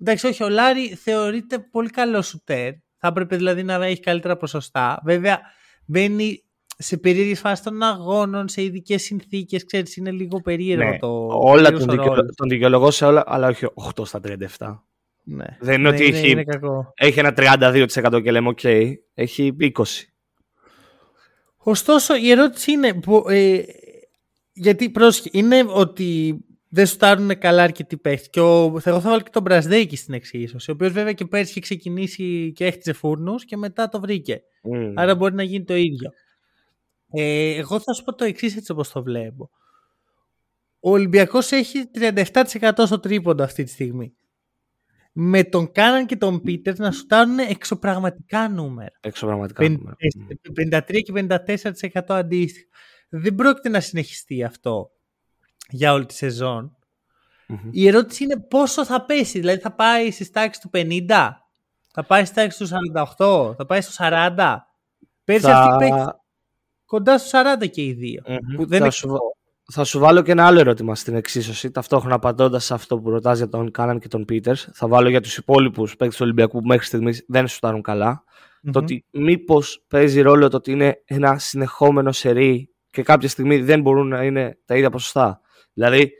[0.00, 2.72] Εντάξει, όχι, ο Λάρη θεωρείται πολύ καλό σουτέρ.
[2.98, 5.00] Θα έπρεπε δηλαδή να έχει καλύτερα ποσοστά.
[5.04, 5.40] Βέβαια,
[5.86, 6.44] μπαίνει
[6.78, 9.64] σε περίεργε φάσει των αγώνων, σε ειδικές συνθήκες.
[9.64, 11.26] Ξέρεις, είναι λίγο περίεργο Ναι, το.
[11.26, 12.14] όλα περίεργος τον, ο δικαιω...
[12.14, 12.34] ρόλος.
[12.36, 14.20] τον δικαιολογώ σε όλα, αλλά όχι 8 στα
[14.58, 14.78] 37.
[15.24, 15.44] Ναι.
[15.60, 16.92] Δεν είναι ότι είναι, έχει- είναι κακό.
[16.96, 19.70] Έχει ένα 32% και λέμε, OK, έχει 20.
[21.68, 22.94] Ωστόσο, η ερώτηση είναι.
[22.94, 23.62] που, ε,
[24.52, 28.28] γιατί πρόσχε, είναι ότι δεν σουτάρουν καλά αρκετοί παίχτες.
[28.30, 30.70] Και ο, εγώ θα βάλω και τον Μπρασδέκη στην εξίσωση.
[30.70, 34.42] Ο οποίος βέβαια και πέρσι είχε ξεκινήσει και έχτιζε φούρνους και μετά το βρήκε.
[34.62, 34.92] Μμ.
[34.94, 36.10] Άρα μπορεί να γίνει το ίδιο.
[37.10, 39.50] Ε, εγώ θα σου πω το εξής έτσι όπως το βλέπω.
[40.80, 44.14] Ο Ολυμπιακός έχει 37% στο τρίποντο αυτή τη στιγμή.
[45.18, 48.90] Με τον Κάναν και τον Πίτερ να σουτάρουν εξωπραγματικά νούμερα.
[49.00, 49.64] Έξω πραγματικά.
[49.64, 49.96] 50, νούμερα.
[50.16, 50.52] Μμ.
[50.52, 52.66] 53 και 54% αντίστοιχα.
[53.08, 54.90] Δεν πρόκειται να συνεχιστεί αυτό
[55.70, 56.76] για όλη τη σεζόν.
[57.46, 57.58] Μμμ.
[57.70, 59.38] Η ερώτηση είναι πόσο θα πέσει.
[59.38, 61.30] Δηλαδή θα πάει στις τάξεις του 50,
[61.92, 62.76] θα πάει στις τάξεις του
[63.18, 64.56] 48, θα πάει στο 40.
[65.24, 66.04] Πέρσι Θα- αυτή παίξει
[66.84, 68.22] κοντά στο 40 και οι δύο.
[68.26, 68.56] Μμμ.
[68.56, 69.18] Που δεν θα, είναι σου, βα-
[69.72, 71.70] θα σου βάλω και ένα άλλο ερώτημα στην εξίσωση.
[71.70, 75.20] Ταυτόχρονα απαντώντας σε αυτό που ρωτάς για τον Κάναν και τον Πίτερς, θα βάλω για
[75.20, 78.24] τους υπόλοιπους παίκτες του Ολυμπιακού που μέχρι στιγμής δεν σουτάρουν καλά.
[78.72, 83.80] Το ότι μήπως παίζει ρόλο το ότι είναι ένα συνεχόμενο σερί και κάποια στιγμή δεν
[83.80, 85.40] μπορούν να είναι τα ίδια ποσοστά.
[85.72, 86.12] Δηλαδή,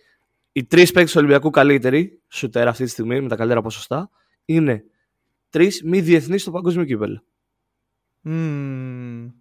[0.53, 4.11] οι τρεις παίκτες του Ολυμπιακού καλύτεροι, σουτέρ αυτή τη στιγμή με τα καλύτερα ποσοστά,
[4.45, 4.85] είναι
[5.51, 7.23] τρεις μη διεθνείς στο παγκόσμιο κύπελο.
[8.25, 9.33] Mm.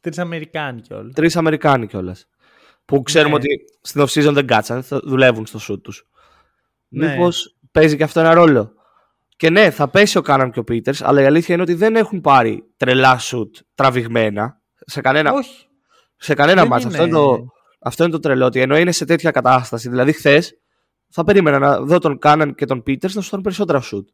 [0.00, 1.14] Τρεις Αμερικάνοι κιόλας.
[1.14, 2.28] Τρεις Αμερικάνοι κιόλας.
[2.84, 3.36] Που ξέρουμε Ναι.
[3.36, 6.06] ότι στην off-season δεν κάτσαν, θα δουλεύουν στο shoot τους.
[6.88, 7.08] Ναι.
[7.10, 8.72] Μήπως παίζει και αυτό ένα ρόλο.
[9.36, 11.96] Και ναι, θα πέσει ο Κάναν και ο Πίτερς, αλλά η αλήθεια είναι ότι δεν
[11.96, 15.66] έχουν πάρει τρελά shoot τραβηγμένα σε κανένα, Όχι.
[16.16, 16.84] σε κανένα δεν μάτς.
[16.84, 17.44] είναι- Αυτό, είναι το,
[17.78, 18.44] αυτό είναι το τρελό.
[18.46, 20.58] Ότι ενώ είναι σε τέτοια κατάσταση, δηλαδή χθες
[21.08, 24.04] θα περίμενα να δω τον Κάναν και τον Πίτερς να σου πάρουν περισσότερα shoot.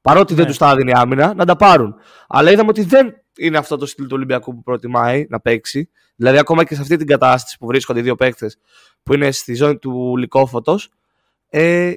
[0.00, 0.48] Παρότι δεν Ναι.
[0.50, 1.94] τους τα έδινε η άμυνα, να τα πάρουν.
[2.28, 5.88] Αλλά είδαμε ότι δεν είναι αυτό το στυλ του Ολυμπιακού που προτιμάει να παίξει.
[6.16, 8.58] Δηλαδή, ακόμα και σε αυτή την κατάσταση που βρίσκονται οι δύο παίκτες
[9.02, 10.78] που είναι στη ζώνη του λικόφωτο,
[11.48, 11.92] ε,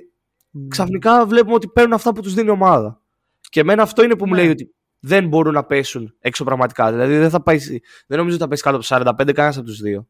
[0.68, 3.02] ξαφνικά βλέπουμε ότι παίρνουν αυτά που τους δίνει η ομάδα.
[3.50, 4.42] Και εμένα αυτό είναι που μου Ναι.
[4.42, 6.92] λέει ότι δεν μπορούν να πέσουν έξω πραγματικά.
[6.92, 7.58] Δηλαδή, δεν, θα πάει,
[8.08, 10.08] δεν νομίζω ότι θα πέσει κάτω από το 45 κανένας από τους δύο.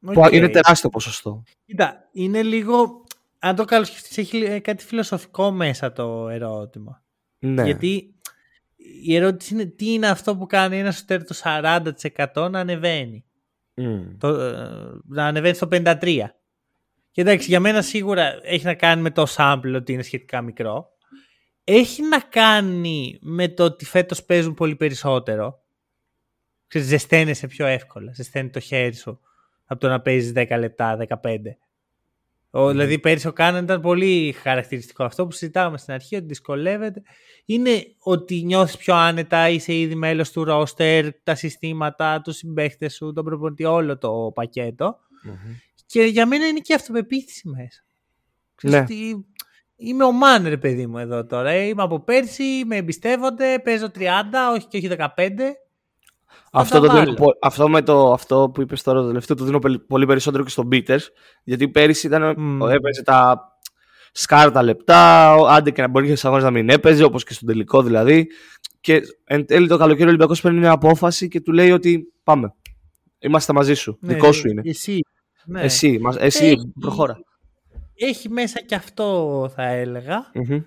[0.00, 0.32] Που Οκ.
[0.32, 1.42] είναι τεράστιο ποσοστό.
[1.66, 3.04] Κοίτα, είναι λίγο.
[3.38, 7.02] Αν το καλοσκεφτείς, έχει ε, κάτι φιλοσοφικό μέσα το ερώτημα.
[7.38, 7.64] Ναι.
[7.64, 8.14] Γιατί
[9.02, 13.24] η ερώτηση είναι τι είναι αυτό που κάνει ένας σουτέρ το 40% να ανεβαίνει.
[13.74, 14.18] Μμ.
[14.18, 14.66] Το, ε,
[15.08, 16.34] να ανεβαίνει στο 53%.
[17.10, 20.90] Και εντάξει, για μένα σίγουρα έχει να κάνει με το sample ότι είναι σχετικά μικρό.
[21.64, 25.62] Έχει να κάνει με το ότι φέτος παίζουν πολύ περισσότερο.
[26.66, 28.12] Ξέρεις, ζεσταίνεσαι πιο εύκολα.
[28.12, 29.20] Ζεσταίνει το χέρι σου
[29.64, 31.38] από το να παίζεις 10 λεπτά, 15.
[32.54, 37.02] Ο, Δηλαδή πέρυσι ο Κάναν ήταν πολύ χαρακτηριστικό αυτό που συζητάμε στην αρχή ότι δυσκολεύεται.
[37.44, 43.12] Είναι ότι νιώθεις πιο άνετα, είσαι ήδη μέλος του ρόστερ, τα συστήματα, τους συμπαίχτες σου,
[43.12, 44.98] τον προπονητή, όλο το πακέτο.
[45.24, 45.34] Μμμ.
[45.86, 47.84] Και για μένα είναι και αυτοπεποίθηση μέσα.
[48.54, 48.82] Ξέρεις Ναι.
[48.82, 49.26] ότι
[49.76, 51.50] είμαι ο man ρε παιδί μου εδώ τώρα.
[51.50, 54.08] Ε, Είμαι από πέρσι, με εμπιστεύονται, παίζω 30,
[54.54, 55.56] όχι και όχι 15.
[56.54, 60.06] Αυτό, το δίνω, αυτό, με το, αυτό που είπες τώρα το τελευταίο το δίνω πολύ
[60.06, 61.00] περισσότερο και στον Beaters.
[61.44, 62.70] Γιατί πέρυσι ήταν, mm.
[62.70, 63.46] έπαιζε τα
[64.12, 67.82] σκάρτα λεπτά, άντε και να μπορεί και αγώνε να μην έπαιζε, όπως και στον τελικό
[67.82, 68.26] δηλαδή.
[68.80, 72.54] Και εν τέλει το καλοκαίρι ο Ολυμπιακός παίρνει μια απόφαση και του λέει ότι πάμε.
[73.18, 73.98] Είμαστε μαζί σου.
[74.00, 74.62] Ναι, Δικό σου είναι.
[74.64, 74.98] Εσύ.
[75.44, 75.62] Ναι.
[75.62, 77.18] Εσύ, εσύ έχει, προχώρα.
[77.94, 80.32] Έχει μέσα και αυτό θα έλεγα.
[80.34, 80.62] Mm-hmm.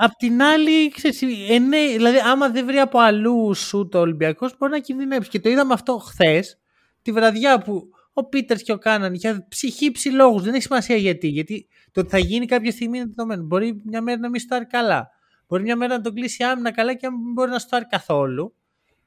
[0.00, 4.56] Απ' την άλλη, ξέρεις, ε, ναι, δηλαδή άμα δεν βρει από αλλού σου το Ολυμπιακός,
[4.58, 5.30] μπορεί να κινδυνεύσει.
[5.30, 6.58] Και το είδαμε αυτό χθες,
[7.02, 10.42] τη βραδιά που ο Πίτερς και ο Κάναν για ψυχή λόγους.
[10.42, 11.28] Δεν έχει σημασία γιατί.
[11.28, 13.42] Γιατί το ότι θα γίνει κάποια στιγμή είναι δεδομένο.
[13.42, 15.10] Μπορεί μια μέρα να μην στάρει καλά.
[15.48, 18.54] Μπορεί μια μέρα να τον κλείσει άμυνα καλά και να μην μπορεί να στάρει καθόλου.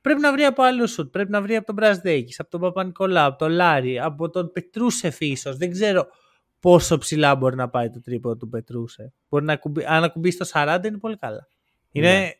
[0.01, 1.11] Πρέπει να βρει από άλλου σουτ.
[1.11, 5.19] Πρέπει να βρει από τον Μπρασδέκη, από τον Παπα-Νικολά, από τον Λάρι, από τον Πετρούσεφ
[5.19, 5.57] ίσως.
[5.57, 6.07] Δεν ξέρω
[6.59, 9.13] πόσο ψηλά μπορεί να πάει το τρίπο του Πετρούσε.
[9.29, 11.47] Μπορεί να κουμπί, αν ακουμπήσει στο 40 είναι πολύ καλά.
[11.91, 12.31] Είναι ναι.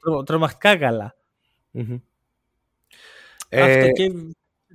[0.00, 1.16] τρο, τρομακτικά καλά.
[1.74, 2.00] Mm-hmm.
[3.50, 4.12] Αυτό ε, και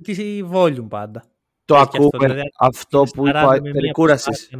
[0.02, 1.24] τη volume πάντα.
[1.64, 4.50] Το ακούμε αυτό, δηλαδή, αυτό που είπα περί κούρασης.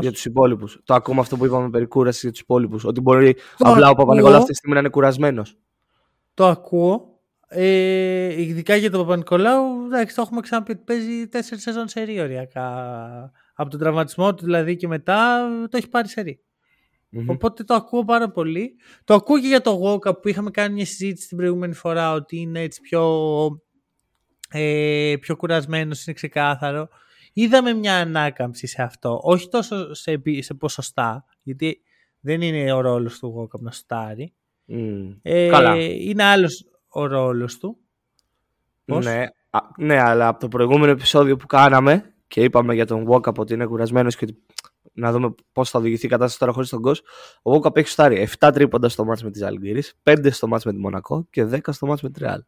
[0.00, 0.80] Για τους υπόλοιπους.
[0.84, 2.84] Το ακούμε αυτό που είπαμε περί κούρασης για τους υπόλοιπους.
[2.84, 5.56] Ότι μπορεί το απλά ο Παπα-Νικολάου αυτή τη στιγμή να είναι κουρασμένος.
[6.34, 7.11] Το ακούω.
[7.54, 13.32] Ε, ειδικά για τον Παπα-Νικολάου, εντάξει, το έχουμε ξαναπεί ότι παίζει τέσσερις σεζόν σε οριακά.
[13.54, 16.22] Από τον τραυματισμό του δηλαδή και μετά το έχει πάρει σε
[17.16, 18.76] mm Οπότε το ακούω πάρα πολύ.
[19.04, 22.36] Το ακούω και για το Γόκα που είχαμε κάνει μια συζήτηση την προηγούμενη φορά ότι
[22.36, 23.04] είναι έτσι πιο,
[24.50, 26.88] ε, πιο κουρασμένος, είναι ξεκάθαρο.
[27.32, 29.20] Είδαμε μια ανάκαμψη σε αυτό.
[29.22, 31.82] Όχι τόσο σε, σε ποσοστά, γιατί
[32.20, 34.34] δεν είναι ο ρόλος του Γόκα να στάρει.
[34.68, 35.18] Mm.
[35.22, 35.76] Ε, Καλά.
[35.84, 37.76] Είναι άλλος ο ρόλος του.
[38.84, 39.26] Πώς; Ναι,
[39.76, 43.66] ναι, αλλά από το προηγούμενο επεισόδιο που κάναμε και είπαμε για τον Walkup ότι είναι
[43.66, 44.42] κουρασμένος και ότι
[44.92, 47.06] να δούμε πώς θα οδηγηθεί η κατάσταση τώρα χωρίς τον κόσμο.
[47.42, 50.72] Ο Walkup έχει στάρει 7 τρίποντα στο μάτς με τη Ζαλγκύρη, 5 στο μάτς με
[50.72, 52.42] τη Μονακό και 10 στο μάτς με τη Ρεάλ.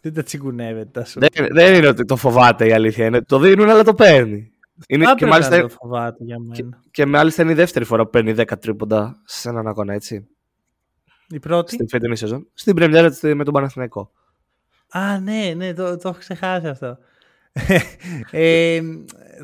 [0.00, 1.20] Δεν τα τσιγκουνεύεται τα σου.
[1.20, 3.06] Δεν, δεν είναι ότι το φοβάται η αλήθεια.
[3.06, 4.52] Είναι, το δίνουν αλλά το παίρνει.
[4.86, 6.54] Είναι, και, μάλιστα, το φοβάται για μένα.
[6.54, 10.28] Και, και μάλιστα είναι η δεύτερη φορά που παίρνει 10 τρίποντα σε έναν αγώνα, έτσι.
[11.28, 11.74] Η πρώτη.
[11.74, 12.46] Στην φετινή σεζόν.
[12.54, 14.10] Στην πρεμιέρα με τον Παναθηναϊκό.
[14.88, 16.98] Α, ναι, ναι, το, το έχω ξεχάσει αυτό.
[18.30, 18.80] ε,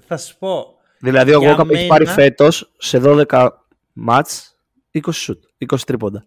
[0.07, 0.75] θα σου πω.
[0.99, 3.49] Δηλαδή, ο Γόκαπ έχει πάρει φέτος σε 12
[3.93, 4.59] μάτς
[4.93, 6.27] 20 σουτ, 20 τρίποντα.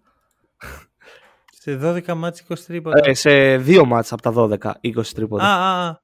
[1.52, 3.02] Σε 12 μάτς 20 τρίποντα.
[3.04, 5.44] Ε, σε 2 μάτς από τα 12, 20 τρίποντα.
[5.44, 6.02] Α, α,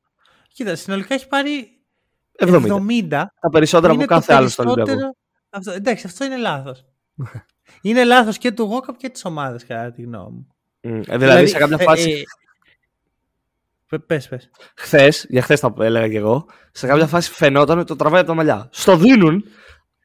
[0.54, 1.80] Κοίτα, συνολικά έχει πάρει
[2.40, 2.82] 70.
[3.00, 5.16] 70 τα περισσότερα από κάθε άλλο στο Ολυμπιακό.
[5.50, 6.86] Αυτό, εντάξει, αυτό είναι λάθος.
[7.82, 10.48] Είναι λάθος και του Γόκαπ και της ομάδας, κατά τη γνώμη μου.
[10.84, 12.24] Mm, δηλαδή, σε κάποια ε, φάση.
[13.90, 14.50] Ε, πες, πες.
[14.76, 18.30] Χθες, για χθες τα έλεγα και εγώ, σε κάποια φάση φαινόταν ότι το τραβάει από
[18.30, 18.70] τα μαλλιά.
[18.72, 19.44] Στο δίνουν,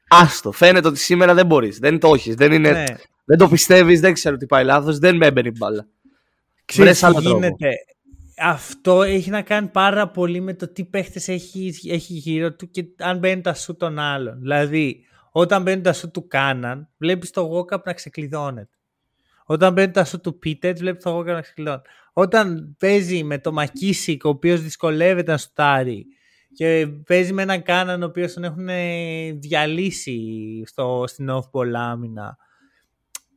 [0.07, 0.51] άστο.
[0.51, 1.79] Φαίνεται ότι σήμερα δεν μπορείς.
[1.79, 2.35] Δεν το έχεις.
[2.35, 2.71] Δεν, είναι...
[2.71, 2.85] ναι.
[3.25, 5.87] δεν το πιστεύεις, δεν ξέρω τι πάει λάθος, δεν με έμπαινε η μπάλα.
[6.65, 7.69] Ξέρεις τι γίνεται;
[8.37, 12.85] Αυτό έχει να κάνει πάρα πολύ με το τι παίχτες έχει, έχει γύρω του και
[12.97, 14.39] αν μπαίνει τα σου των άλλων.
[14.39, 15.05] Δηλαδή,
[15.37, 18.69] όταν μπαίνουν τα σου του Κάναν, βλέπεις το Walkup να ξεκλειδώνεται.
[19.45, 21.89] Όταν μπαίνουν τα σου του Πίτετς, βλέπεις το Walkup να ξεκλειδώνεται.
[22.13, 26.05] Όταν παίζει με το Μακίσικ, ο οποίος δυσκολεύεται να στάρει,
[26.53, 28.67] και παίζει με έναν Κάναν, ο οποίος τον έχουν
[29.39, 30.19] διαλύσει
[30.65, 32.37] στο, στην off-ball άμυνα.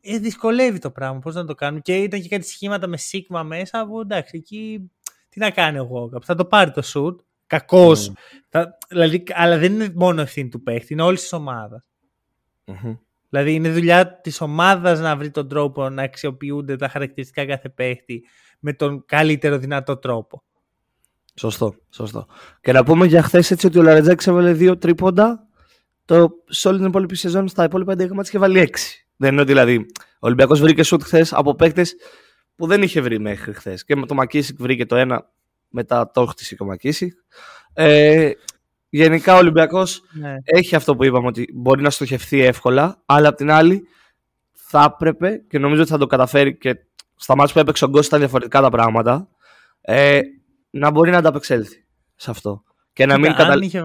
[0.01, 1.19] Ε, δυσκολεύει το πράγμα.
[1.19, 1.83] Πώς να το κάνουν.
[1.83, 4.91] Και ήταν και κάτι σχήματα με Σίγμα μέσα που εντάξει, εκεί
[5.29, 6.23] τι να κάνει ο Walkup.
[6.23, 7.17] Θα το πάρει το shoot.
[7.47, 8.13] Κακός.
[8.51, 8.65] Mm.
[8.89, 11.83] Δηλαδή, αλλά δεν είναι μόνο ευθύνη του παίχτη, είναι όλης της ομάδας.
[12.69, 12.99] Mm-hmm.
[13.29, 18.25] Δηλαδή είναι δουλειά της ομάδας να βρει τον τρόπο να αξιοποιούνται τα χαρακτηριστικά κάθε παίχτη
[18.59, 20.43] με τον καλύτερο δυνατό τρόπο.
[21.35, 22.27] Σωστό, σωστό.
[22.61, 25.47] Και να πούμε για χθες έτσι ότι ο Λαρετζάκης έβαλε δύο τρίποντα.
[26.05, 28.77] Το σε όλη την υπόλοιπη σεζόν στα υπόλοιπα 11 μάτια και βάλει 6.
[29.17, 31.95] Δεν είναι ότι δηλαδή ο Ολυμπιακός βρήκε σουτ χθες από παίχτες
[32.57, 33.85] που δεν είχε βρει μέχρι χθες.
[33.85, 35.31] Και με το Μακίσικ βρήκε το ένα,
[35.69, 37.13] μετά το χτίσει και ο Μακίσικ.
[37.73, 38.31] Ε,
[38.89, 40.37] Γενικά ο Ολυμπιακός ναι.
[40.45, 43.83] έχει αυτό που είπαμε ότι μπορεί να στοχευθεί εύκολα, αλλά απ' την άλλη
[44.53, 46.77] θα έπρεπε και νομίζω ότι θα το καταφέρει και
[47.15, 49.29] στα μάτια που έπαιξε ο Γκος ήταν διαφορετικά τα πράγματα.
[49.81, 50.21] Ε,
[50.71, 52.63] να μπορεί να ανταπεξέλθει σε αυτό.
[52.93, 53.83] Και να μην αν, είχε,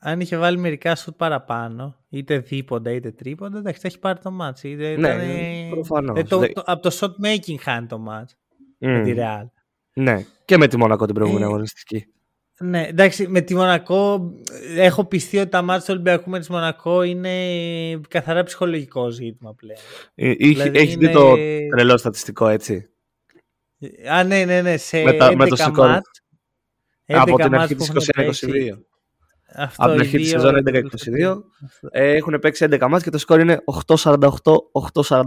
[0.00, 4.30] αν είχε βάλει μερικά σουτ παραπάνω, είτε δίποντα είτε τρίποντα, εντάξει, θα έχει πάρει το
[4.30, 4.62] μάτς.
[4.62, 5.20] ναι, ήταν,
[5.70, 6.18] προφανώς.
[6.18, 8.86] Ε, το, το, από το shot making χάνει το μάτς mm.
[8.86, 9.46] με τη Real.
[9.92, 12.06] Ναι, και με τη Μονακό την προηγούμενη ε, αγωνιστική.
[12.60, 14.32] Ναι, εντάξει, με τη Μονακό
[14.76, 17.32] έχω πιστεί ότι τα μάτια του Ολυμπιακού με τη Μονακό είναι
[18.08, 19.78] καθαρά ψυχολογικό ζήτημα πλέον.
[20.14, 21.06] Ε, δηλαδή έχεις είναι...
[21.06, 21.34] δει το
[21.70, 22.90] τρελό στατιστικό, έτσι;
[24.10, 24.76] Α, ναι, ναι, ναι.
[24.76, 26.22] Σε με, τα, 11 με το μάτς,
[27.06, 28.78] Από την αρχή της 21-22.
[29.58, 31.38] Αυτό από την αρχή της σεζόν 11-22
[31.90, 35.24] ε, έχουν παίξει 11 μάτς και το σκορ είναι 8-48-8-48.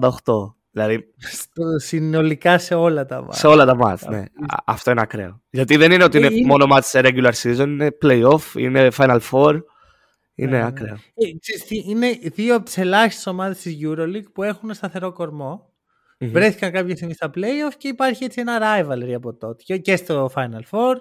[0.72, 3.34] Δηλαδή, Στο, συνολικά σε όλα τα μάτια.
[3.40, 4.18] σε όλα τα μάτς, ναι.
[4.18, 4.26] Α,
[4.66, 5.42] Αυτό είναι ακραίο.
[5.50, 8.88] Γιατί δεν είναι ότι είναι Ε, είναι- μόνο μάτς σε regular season, είναι playoff, είναι
[8.98, 9.60] final four.
[10.36, 10.66] Είναι Ναι, ναι.
[10.66, 10.94] ακραίο.
[10.94, 15.74] Ε, ξέρεις τι, είναι δύο από τις ελάχιστες ομάδες της Euroleague που έχουν σταθερό κορμό.
[16.20, 16.32] Μμμ.
[16.32, 19.64] Βρέθηκαν κάποια στιγμή στα playoff και υπάρχει έτσι ένα rivalry από τότε.
[19.64, 20.96] Και, και στο Final Four.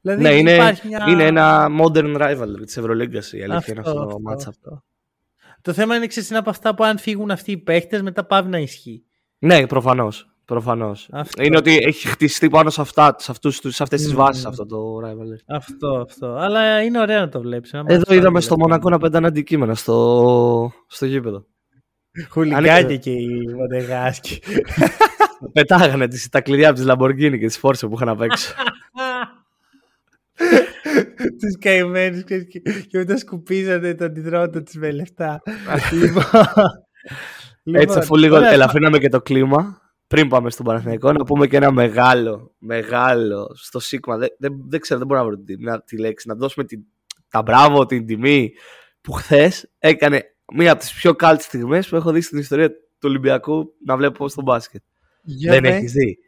[0.00, 1.04] Δηλαδή Ναι, είναι, υπάρχει μια...
[1.08, 4.48] είναι ένα modern rivalry της Ευρωλίγκας η αλήθεια αυτό, είναι αυτό το αυτό, matchup.
[4.48, 4.84] αυτό.
[5.62, 8.48] Το θέμα είναι ξέρεις, είναι από αυτά που αν φύγουν αυτοί οι παίχτες, μετά πάβει
[8.48, 9.04] να ισχύει.
[9.38, 10.24] Ναι, προφανώς.
[10.44, 11.08] Προφανώς.
[11.12, 11.42] Αυτό.
[11.42, 14.16] Είναι ότι έχει χτιστεί πάνω σε, αυτά, σε, αυτούς, τους- σε αυτές τις Μμμ.
[14.18, 15.54] βάσεις αυτό το rivalry.
[15.56, 16.26] Αυτό, αυτό.
[16.26, 17.72] Αλλά είναι ωραίο να το βλέπεις.
[17.86, 21.46] Εδώ είδαμε στο Μονακό να πετάνε αντικείμενα στο, στο γήπεδο.
[22.30, 22.96] Χουλικάνια Ανήκε.
[22.96, 24.38] και οι Μοντεγάσκοι.
[25.52, 28.54] Πετάγανε τις, τα κλειδιά από τις Lamborghini και τις Porsche που είχαν απ' έξω.
[31.40, 32.38] Τους καημένους και,
[32.88, 35.42] και μετά σκουπίζανε τον υδρότο τη με λεφτά.
[36.02, 36.22] λοιπόν,
[37.72, 41.56] Έτσι, αφού λίγο ωραία, ελαφρύναμε και το κλίμα, πριν πάμε στον Παναθηναϊκό, να πούμε και
[41.56, 44.16] ένα μεγάλο, μεγάλο στο Σίγμα.
[44.16, 46.28] Δεν, δεν, δεν ξέρω, δεν μπορώ να βρω τη, να- τη λέξη.
[46.28, 46.80] Να δώσουμε την,
[47.28, 48.50] τα μπράβο, την τιμή
[49.00, 50.22] που χθες έκανε
[50.54, 54.28] μία από τις πιο κάλτ στιγμές που έχω δει στην ιστορία του Ολυμπιακού να βλέπω
[54.28, 54.82] στο μπάσκετ.
[55.22, 55.68] για δεν με.
[55.68, 56.18] έχεις δει.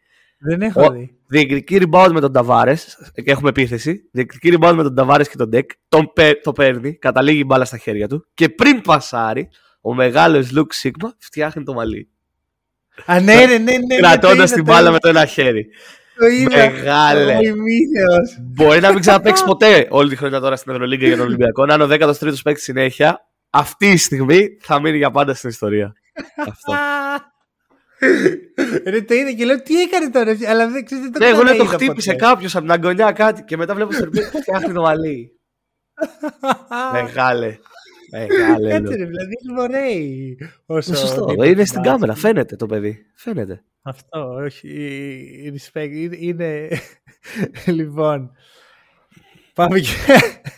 [0.45, 1.17] Δεν έχω Ο- δει.
[1.27, 4.09] Διεκδικεί rebound με τον Ταβάρες και έχουμε επίθεση.
[4.13, 5.71] Διεκδικεί rebound με τον Ταβάρες και τον Ντεκ.
[5.89, 9.49] Τον παί- το παίρνει, καταλήγει η μπάλα στα χέρια του και πριν πασάρει,
[9.81, 12.09] ο μεγάλος Λουκ Σίγμα φτιάχνει το μαλλί.
[13.07, 15.09] Α, ναι, ναι, ναι, ναι, ναι, Κρατώντας το είδα, την το μπάλα είδα, με το
[15.09, 15.67] ένα χέρι.
[16.19, 16.57] Το είδα.
[16.57, 17.37] Μεγάλε.
[17.37, 18.39] Ο ημίθεος.
[18.41, 21.67] Μπορεί να μην ξαναπέξει ποτέ όλη τη χρονιά τώρα στην Ευρωλίγκα για τον Ολυμπιακό.
[21.67, 23.27] Να είναι ο 13ο παίκτης συνέχεια.
[23.51, 25.93] Αυτή η στιγμή θα μείνει για πάντα στην ιστορία.
[26.37, 26.73] Αυτό.
[28.87, 31.43] Ρε το είδα και λέω τι έκανε τώρα, αλλά δεν ξέρω δεν το Ναι, εγώ
[31.43, 32.25] λέω το ξαναείδα χτύπησε ποτέ.
[32.25, 35.41] κάποιος από την αγωνιά κάτι και μετά βλέπω στο ρεπέ φτιάχνει το μαλλί.
[36.93, 37.59] Μεγάλε.
[38.13, 38.71] Μεγάλε.
[38.71, 38.97] Κάτσε λέω.
[38.97, 40.39] ρε, δηλαδή είναι ωραίοι.
[40.67, 41.25] όσο Είναι Σωστό.
[41.25, 41.93] δείχνει Είναι την στην μπάλα.
[41.93, 42.15] κάμερα.
[42.15, 42.99] Φαίνεται το παιδί.
[43.17, 43.65] Φαίνεται.
[43.83, 44.69] Αυτό, όχι.
[44.69, 45.91] η- Respect.
[45.93, 46.17] Είναι.
[46.21, 46.69] είναι...
[47.79, 48.31] λοιπόν.
[49.55, 49.89] Πάμε και.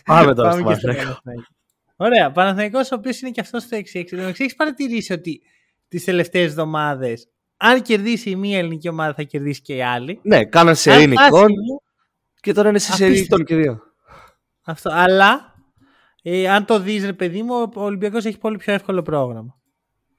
[0.05, 1.01] Πάμε τώρα στο και στο Παναθηναϊκό.
[1.23, 1.47] Παναθηναϊκό.
[1.95, 2.31] Ωραία.
[2.31, 4.03] Παναθηναϊκός, ο οποίος είναι και αυτός στο 6-6.
[4.11, 5.41] Δεν έχει παρατηρήσει ότι
[5.87, 10.19] τις τελευταίες εβδομάδες, αν κερδίσει η μία ελληνική ομάδα, θα κερδίσει και η άλλη.
[10.23, 11.53] Ναι, κάναν σε Αν ειρηνικών χάσει,
[12.41, 13.13] και τώρα είναι σε Απίστευτο.
[13.13, 13.79] ειρηνικών και δύο.
[14.63, 14.89] Αυτό.
[14.93, 15.55] Αλλά
[16.21, 19.57] ε, αν το δεις, ρε παιδί μου, ο Ολυμπιακός έχει πολύ πιο εύκολο πρόγραμμα.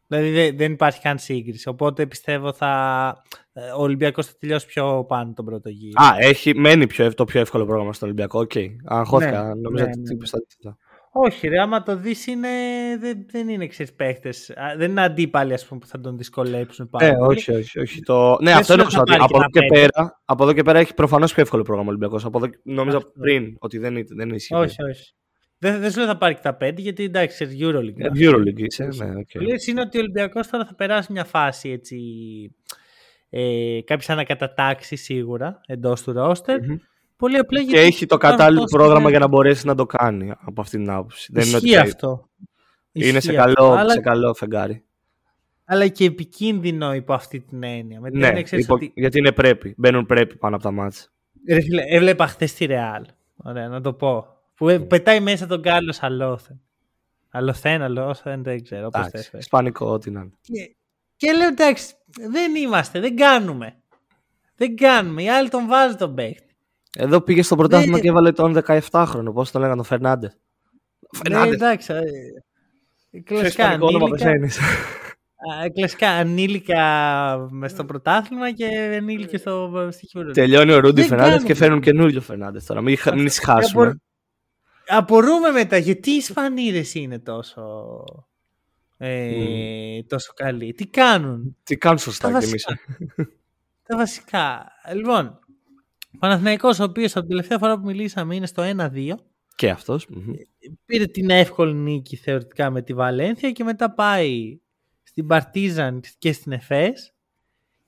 [0.08, 1.68] Δηλαδή δεν, δεν υπάρχει καν σύγκριση.
[1.68, 3.22] Οπότε πιστεύω θα.
[3.52, 6.02] ε, Ο Ολυμπιακός θα τελειώσει πιο πάνω τον πρώτο γύρο.
[6.04, 8.38] Α, έχει, μένει πιο, το πιο εύκολο πρόγραμμα στο Ολυμπιακό.
[8.40, 8.52] Οκ.
[8.84, 9.42] Αγχώθηκα.
[9.44, 10.76] Ναι, Νομίζω ναι, ότι ναι, είπες τα αντίθετα.
[11.18, 12.48] Όχι, ρε, άμα το δεις, είναι...
[12.98, 14.52] δεν, δεν είναι ξέρεις παίχτες.
[14.76, 17.36] Δεν είναι αντίπαλοι ας πούμε, που θα τον δυσκολέψουν πάρα Ε, πολύ.
[17.38, 18.00] όχι, όχι, όχι.
[18.00, 18.36] Το...
[18.40, 19.80] Ναι, Δεν αυτό σου είναι λέω ότι θα πάρει από και εδώ, και τα πέντε.
[19.92, 22.24] πέρα, από εδώ και πέρα έχει προφανώς πιο εύκολο πρόγραμμα ο Ολυμπιακός.
[22.24, 23.10] Από εδώ, νόμιζα Αυτό.
[23.20, 24.54] πριν ότι δεν, είναι- δεν ισχύει.
[24.54, 25.12] όχι, όχι.
[25.58, 28.00] Δεν, δεν σου λέω θα πάρει και τα πέντε, γιατί εντάξει, ξέρεις, Euroleague.
[28.00, 28.38] Ε, είναι αυτό.
[28.38, 29.28] Euroleague είσαι, ναι, οκ.
[29.32, 31.96] Το λες είναι ότι ο Ολυμπιακός τώρα θα περάσει μια φάση έτσι.
[33.30, 36.60] Ε, κάποιες ανακατατάξεις σίγουρα εντός του ρόστερ.
[36.62, 36.76] Μμμ.
[37.16, 39.10] Πολύ απλά Και γιατί έχει το υπάρχουν κατάλληλο τόσοι πρόγραμμα νέοι.
[39.10, 41.28] για να μπορέσει να το κάνει από αυτήν την άποψη.
[41.32, 42.28] Δεν είναι ότι Ισχύει θα- αυτό.
[42.92, 43.54] είναι σε Ισχύει αυτό.
[43.54, 44.84] καλό, Αλλά, σε καλό φεγγάρι.
[45.64, 48.00] αλλά και επικίνδυνο υπό αυτή την έννοια.
[48.00, 49.74] Με την Ναι, έννοια, ξέρεις υπο- ότι γιατί είναι πρέπει.
[49.76, 51.02] Μπαίνουν πρέπει πάνω από τα μάτια.
[51.48, 53.04] Ρε φίλε, έβλεπα χθες τη Ρεάλ.
[53.36, 54.26] Ωραία, να το πω.
[54.54, 56.60] Που ε, πετάει μέσα τον Κάρλος Αλόθεν.
[57.30, 58.82] Αλοθέν, Αλόθεν, δεν ξέρω.
[58.82, 59.38] Πώς το Εντάξει, έφερε.
[59.38, 60.30] Ισπανικό, ό,τι να είναι.
[60.40, 60.76] Και,
[61.16, 61.94] και λέω εντάξει,
[62.30, 63.76] δεν είμαστε, δεν κάνουμε.
[64.56, 65.22] Δεν κάνουμε.
[65.22, 66.45] Οι άλλοι τον βάζουν τον παίχτη.
[66.98, 68.02] Εδώ πήγε στο πρωτάθλημα Ναι.
[68.02, 69.32] και έβαλε τον 17χρονο.
[69.34, 70.30] Πώς το λέγανε, τον Φερνάντες.
[70.30, 71.54] Ναι, Φερνάντε.
[71.54, 71.92] εντάξει.
[71.92, 72.02] ε,
[73.10, 74.46] Ποιο Κλασικά ισπανικό όνομα ανήλικα, πεθαίνει.
[75.64, 80.30] α, κλασικά ανήλικα μες στο πρωτάθλημα και ενήλικες στο στοιχείο.
[80.30, 81.48] Τελειώνει ο Ρούντι Δεν Φερνάντες κάνουμε.
[81.48, 82.80] και φέρνουν καινούριο Φερνάντες τώρα.
[82.80, 84.00] Μην, χα- μην Απο- ησυχάσουμε.
[84.88, 88.04] Απορούμε μετά γιατί οι Ισπανίδες είναι τόσο,
[88.96, 90.72] ε, τόσο καλοί.
[90.72, 92.64] Τι κάνουν; Τι κάνουν σωστά Τα κι εμείς.
[92.68, 93.26] βασικά.
[93.86, 94.66] Τα βασικά.
[94.94, 95.45] Λοιπόν, ο
[96.18, 99.14] Παναθηναϊκός ο οποίος από την τελευταία φορά που μιλήσαμε είναι στο 1-2.
[99.54, 100.08] Και αυτός.
[100.86, 104.58] Πήρε την εύκολη νίκη θεωρητικά με τη Βαλένθια και μετά πάει
[105.02, 107.14] στην Παρτίζαν και στην Εφές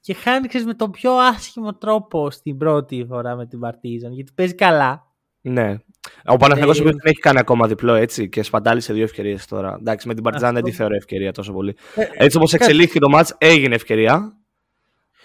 [0.01, 4.33] και χάνει ξέρεις, με τον πιο άσχημο τρόπο στην πρώτη φορά με την Παρτίζαν γιατί
[4.35, 5.07] παίζει καλά.
[5.41, 5.77] Ναι.
[6.25, 9.47] Ο Παναθηναϊκός Ε, ο οποίος δεν έχει κάνει ακόμα διπλό έτσι και σπαντάλησε δύο ευκαιρίες
[9.47, 9.77] τώρα.
[9.81, 10.71] Εντάξει, με την Παρτιζάν δεν Αυτό.
[10.71, 11.77] τη θεωρώ ευκαιρία τόσο πολύ.
[11.95, 14.37] Ε, Έτσι όπως εξελίχθηκε το μάτς έγινε ευκαιρία.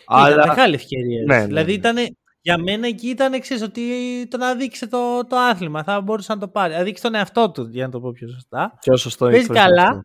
[0.03, 1.23] Ήταν Αλλά μεγάλη ευκαιρία.
[1.27, 1.77] Ναι, ναι, δηλαδή ναι.
[1.77, 1.95] ήταν,
[2.43, 3.81] για μένα εκεί ήταν εξής, ότι
[4.29, 5.83] το να δείξει το, το άθλημα.
[5.83, 6.73] Θα μπορούσε να το πάρει.
[6.73, 8.77] Να δείξει τον εαυτό του, για να το πω πιο σωστά.
[8.79, 9.87] πιο σωστό Παίζει εκφρασμό καλά.
[9.87, 10.01] αυτό.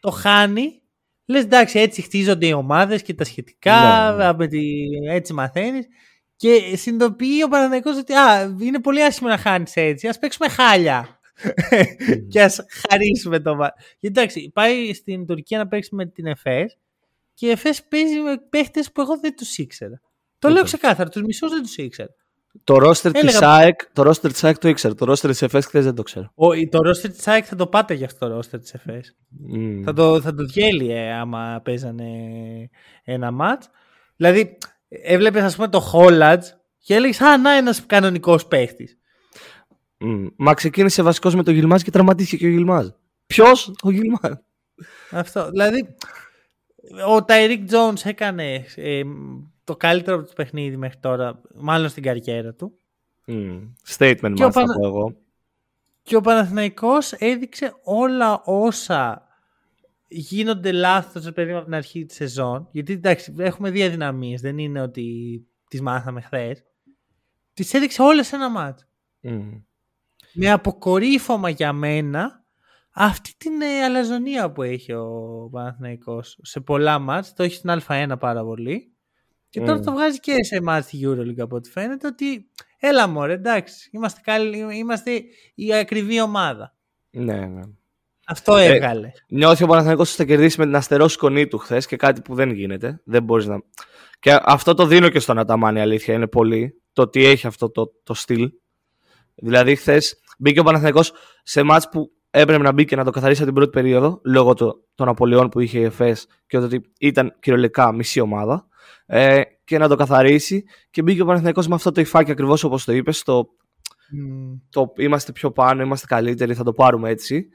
[0.00, 0.82] Το χάνει.
[1.26, 4.14] Λες εντάξει, έτσι χτίζονται οι ομάδες και τα σχετικά.
[4.16, 4.32] Ναι, ναι.
[4.32, 4.60] Με τη,
[5.08, 5.86] έτσι μαθαίνεις.
[6.36, 10.08] Και συνειδητοποιεί ο Παναθηναϊκός ότι α, είναι πολύ άσχημο να χάνεις έτσι.
[10.08, 11.20] Α παίξουμε χάλια.
[12.30, 13.82] και ας χαρίσουμε το μάτι.
[14.00, 16.76] Εντάξει, πάει στην Τουρκία να παίξει με την ΕΦΕΣ
[17.34, 20.00] και η ΕΦΕΣ παίζει με παίχτες που εγώ δεν τους ήξερα.
[20.42, 22.08] Το λέω ξεκάθαρα, τους μισούς δεν τους ήξερα.
[22.64, 24.94] Το ρόστερ της ΑΕΚ το ρόστερ της ΑΕΚ το ήξερα.
[24.94, 26.32] Το ρόστερ της ΕΦΕΣ χθες δεν το ξέρω.
[26.34, 29.16] Ο, το ρόστερ της ΑΕΚ θα το πάτε για αυτό το ρόστερ της ΕΦΕΣ.
[29.54, 29.82] Mm.
[29.84, 32.10] Θα το, θα το διέλυε άμα παίζανε
[33.04, 33.62] ένα ματ.
[34.16, 38.98] Δηλαδή, έβλεπες ας πούμε το Χόλατζ και έλεγες Α, να ένας κανονικός παίχτης.
[40.04, 40.32] Mm.
[40.36, 42.86] Μα ξεκίνησε βασικός με τον Γιλμάζ και τραυματίστηκε και ο Γιλμάζ.
[43.26, 44.32] Ποιος, ο Γιλμάζ.
[45.10, 45.50] Αυτό.
[45.50, 45.94] Δηλαδή,
[47.08, 49.02] ο Ταϊρίκ Τζόουν έκανε ε,
[49.64, 52.78] το καλύτερο του παιχνίδι μέχρι τώρα, μάλλον στην καριέρα του.
[53.26, 53.72] Mm.
[53.96, 54.74] Statement μας Πανα...
[54.74, 55.16] πω εγώ.
[56.02, 59.26] Και ο Παναθηναϊκός έδειξε όλα όσα
[60.08, 62.68] γίνονται λάθος παιδί από την αρχή της σεζόν.
[62.70, 65.06] Γιατί εντάξει, έχουμε δύο αδυναμίες, δεν είναι ότι
[65.68, 66.64] τις μάθαμε χθες.
[67.54, 68.88] Τις έδειξε όλες σε ένα μάτς.
[69.22, 69.62] Mm.
[70.32, 72.44] Με αποκορύφωμα για μένα
[72.92, 77.32] αυτή την ε, αλαζονία που έχει ο Παναθηναϊκός σε πολλά μάτς.
[77.32, 78.91] Το έχει στην Α1 πάρα πολύ.
[79.52, 79.84] Και τώρα mm.
[79.84, 84.20] το βγάζει και σε εμάς στη Euroleague από ό,τι φαίνεται ότι έλα μωρέ εντάξει, είμαστε,
[84.24, 85.22] καλή, είμαστε
[85.54, 86.74] η ακριβή ομάδα.
[87.10, 87.60] Ναι, ναι.
[88.26, 89.06] Αυτό ε, έβγαλε.
[89.06, 92.20] Ε, νιώθει ο Παναθηναϊκός ότι θα κερδίσει με την αστερός σκονή του χθες και κάτι
[92.20, 93.00] που δεν γίνεται.
[93.04, 93.62] Δεν μπορείς να...
[94.18, 96.82] Και αυτό το δίνω και στον Αταμάνι, αλήθεια είναι πολύ.
[96.92, 98.50] Το ότι έχει αυτό το, το στυλ.
[99.34, 101.12] Δηλαδή, χθες μπήκε ο Παναθηναϊκός
[101.42, 104.54] σε μάτς που έπρεπε να μπει και να το καθαρίσει από την πρώτη περίοδο λόγω
[104.94, 108.66] των απολειών που είχε η ΕΦΕΣ και ότι ήταν κυριολεκτικά μισή ομάδα
[109.06, 110.64] ε, και να το καθαρίσει.
[110.90, 113.22] Και μπήκε ο Παναθηναϊκός με αυτό το υφάκι ακριβώς όπως το είπες.
[113.22, 113.48] Το,
[114.12, 114.60] mm.
[114.68, 117.48] το είμαστε πιο πάνω, είμαστε καλύτεροι, θα το πάρουμε έτσι.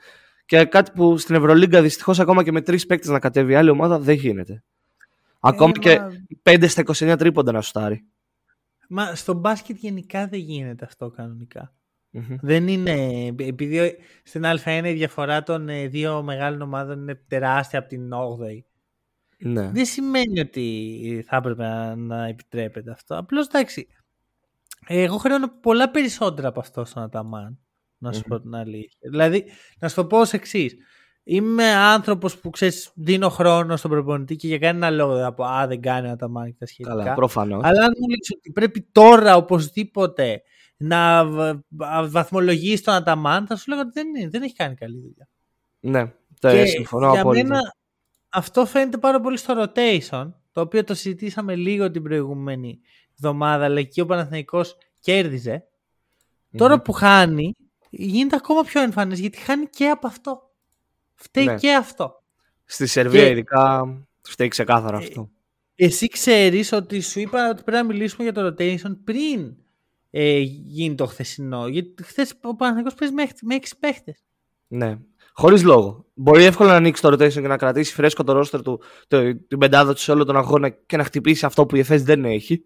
[0.45, 3.99] Και κάτι που στην Ευρωλίγκα δυστυχώς ακόμα και με τρεις παίκτες να κατέβει άλλη ομάδα
[3.99, 4.63] δεν γίνεται.
[5.39, 6.11] Ακόμα ε, και μα...
[6.43, 8.05] 5 στα 29 τρίποντα να σουτάρει.
[8.89, 11.71] Μα στο μπάσκετ γενικά δεν γίνεται αυτό κανονικά.
[12.41, 13.25] Δεν είναι.
[13.37, 18.63] Επειδή στην Α1 η διαφορά των ε, δύο μεγάλων ομάδων είναι τεράστια από την 8η.
[19.37, 19.71] Ναι.
[19.71, 23.17] Δεν σημαίνει ότι θα έπρεπε να, να επιτρέπεται αυτό.
[23.17, 23.87] Απλώς εντάξει.
[24.87, 27.59] Εγώ χρεώνω πολλά περισσότερα από αυτό στον Αταμάν.
[27.97, 28.99] Να σου πω την αλήθεια.
[29.09, 29.45] Δηλαδή,
[29.79, 30.75] να σου το πω ως εξής.
[31.23, 35.43] Είμαι άνθρωπος που ξέρεις, δίνω χρόνο στον προπονητή και για κανένα λόγο δεν θα πω
[35.43, 36.95] Α, δεν κάνει ο Αταμάν και τα σχετικά.
[36.95, 37.63] Καλά, προφανώς.
[37.63, 40.41] Αλλά αν μου λες ότι πρέπει τώρα οπωσδήποτε
[40.77, 41.25] να
[42.07, 45.29] βαθμολογήσει τον Αταμάν, θα σου λέγω ότι δεν, δεν έχει κάνει καλή δουλειά.
[45.79, 47.47] Ναι, το συμφωνώ απόλυτα.
[47.47, 47.75] Μένα,
[48.37, 52.79] αυτό φαίνεται πάρα πολύ στο rotation, το οποίο το συζητήσαμε λίγο την προηγούμενη
[53.11, 55.63] εβδομάδα, αλλά εκεί ο Παναθηναϊκός κέρδιζε.
[56.57, 57.55] Τώρα που χάνει,
[57.89, 60.51] γίνεται ακόμα πιο εμφανές, γιατί χάνει και από αυτό.
[61.13, 61.57] Φταίει ναι.
[61.57, 62.23] και αυτό.
[62.65, 63.29] Στη Σερβία και...
[63.29, 65.29] ειδικά φταίει ξεκάθαρα ε, αυτό.
[65.75, 69.55] Εσύ ξέρεις ότι σου είπα ότι πρέπει να μιλήσουμε για το rotation πριν
[70.09, 71.67] ε, γίνει το χθεσινό.
[71.67, 74.23] Γιατί χθες ο Παναθηναϊκός παίζει με, με έξι παίχτες.
[74.67, 74.97] Ναι.
[75.39, 76.05] Χωρίς λόγο.
[76.13, 79.57] Μπορεί εύκολα να ανοίξει το rotation και να κρατήσει φρέσκο το roster του, το, την
[79.57, 82.61] πεντάδα του σε όλο τον αγώνα και να χτυπήσει αυτό που η ΕΦΕΣ δεν έχει.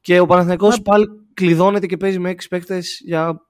[0.00, 0.82] Και ο Παναθηναϊκός Μα...
[0.82, 3.40] πάλι κλειδώνεται και παίζει με έξι παίκτες για,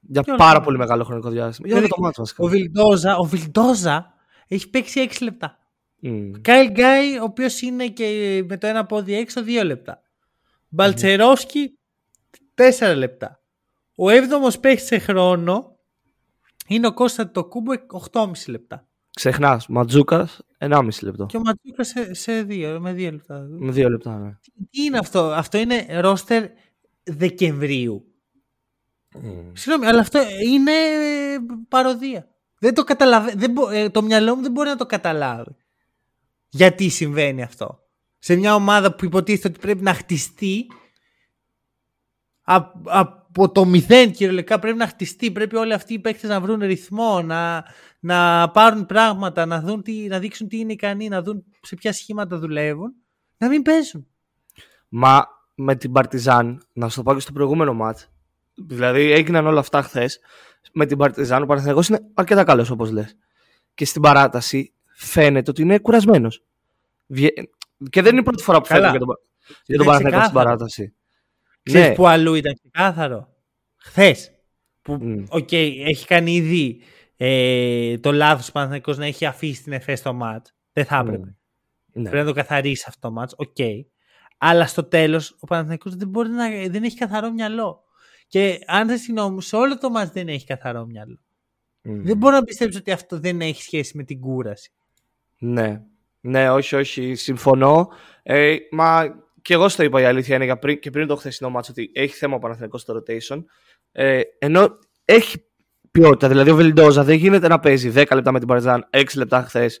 [0.00, 1.68] για πάρα πολύ μεγάλο χρονικό διάστημα.
[1.68, 4.14] Για το μάτσο Ο Βιλντόζα, ο Βιλντόζα
[4.48, 5.58] έχει παίξει 6 λεπτά.
[6.02, 6.30] Mm.
[6.40, 10.02] Κάιλ Γκάι, ο οποίος είναι και με το ένα πόδι έξω, 2 λεπτά.
[10.68, 11.78] Μπαλτσερόφσκι,
[12.78, 13.40] 4 λεπτά.
[13.96, 15.73] Ο 7ο παίχτης σε χρόνο
[16.68, 17.72] είναι ο Κώστα το κούμπο
[18.12, 18.88] 8,5 λεπτά.
[19.10, 21.26] Ξεχνάς, Ματζούκας 1,5 λεπτό.
[21.26, 23.46] Και ο Ματζούκας σε, σε δύο, με 2 λεπτά.
[23.48, 24.36] Με 2 λεπτά, ναι.
[24.70, 26.46] Τι είναι αυτό, αυτό είναι ρόστερ
[27.02, 28.04] Δεκεμβρίου.
[29.14, 29.50] Mm.
[29.52, 30.72] Συγγνώμη, αλλά αυτό είναι
[31.68, 32.28] παροδία.
[32.58, 33.32] Δεν το, καταλαβα...
[33.36, 33.70] δεν μπο...
[33.70, 35.56] Ε, το μυαλό μου δεν μπορεί να το καταλάβει.
[36.48, 37.78] Γιατί συμβαίνει αυτό.
[38.18, 40.66] Σε μια ομάδα που υποτίθεται ότι πρέπει να χτιστεί
[42.42, 45.30] από το μηδέν κυριολεκτικά πρέπει να χτιστεί.
[45.30, 47.64] Πρέπει όλοι αυτοί οι παίκτες να βρουν ρυθμό, να,
[48.00, 51.92] να πάρουν πράγματα, να, δουν τι, να δείξουν τι είναι ικανοί, να δουν σε ποια
[51.92, 52.92] σχήματα δουλεύουν.
[53.38, 54.06] Να μην παίζουν.
[54.88, 58.10] Μα με την Παρτιζάν, να σου το πω και στο προηγούμενο μάτς.
[58.54, 60.20] Δηλαδή έγιναν όλα αυτά χθες.
[60.72, 63.16] Με την Παρτιζάν ο Παναθηναϊκός είναι αρκετά καλός όπως λες.
[63.74, 66.44] Και στην παράταση φαίνεται ότι είναι κουρασμένος.
[67.90, 69.08] Και δεν είναι η πρώτη φορά που φαίνεται για τον,
[69.66, 70.94] για τον Παναθηναϊκό στην παράταση.
[71.62, 71.94] Ξέρεις ναι.
[71.94, 73.33] που αλλού ήταν ξεκάθαρο.
[73.84, 74.30] Χθες.
[74.82, 76.80] Που, OK, okay, έχει κάνει ήδη
[77.16, 78.50] ε, το λάθος
[78.86, 80.46] ο να έχει αφήσει την Εφές στο ματς.
[80.72, 81.36] Δεν θα έπρεπε.
[81.94, 82.02] Mm.
[82.02, 83.30] Πρέπει να το καθαρίσει αυτό το ματς.
[83.36, 83.54] OK.
[83.58, 83.80] Okay.
[84.38, 87.82] Αλλά στο τέλος ο Παναθηναϊκός δεν, μπορεί να, δεν έχει καθαρό μυαλό.
[88.26, 91.18] Και αν δεν συγγνώμη, σε όλο το ματς δεν έχει καθαρό μυαλό.
[91.82, 94.72] Δεν μπορώ να πιστέψω ότι αυτό δεν έχει σχέση με την κούραση.
[95.38, 95.82] Ναι.
[96.20, 97.88] Ναι, όχι, όχι, συμφωνώ.
[98.22, 101.72] Ε, μα και εγώ στο είπα η αλήθεια είναι πριν, και πριν το χθεσινό μάτσο
[101.72, 103.44] ότι έχει θέμα ο Παναθηναϊκός στο rotation.
[103.96, 105.44] Ε, ενώ έχει
[105.90, 106.28] ποιότητα.
[106.28, 109.80] Δηλαδή ο Βελντόζα δεν γίνεται να παίζει 10 λεπτά με την Παρζάν, 6 λεπτά χθες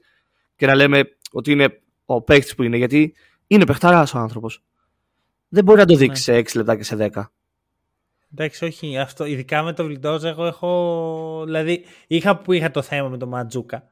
[0.56, 1.02] και να λέμε
[1.32, 2.76] ότι είναι ο παίκτης που είναι.
[2.76, 3.14] Γιατί
[3.46, 4.62] είναι παιχταράς ο άνθρωπος.
[5.48, 6.36] Δεν μπορεί να το δείξει Ναι.
[6.36, 7.30] σε 6 λεπτά και σε 10.
[8.32, 8.98] Εντάξει, όχι.
[8.98, 11.42] Αυτό, ειδικά με το Βιλντόζα, εγώ έχω.
[11.44, 13.90] Δηλαδή, είχα που είχα το θέμα με τον Μαντζούκα.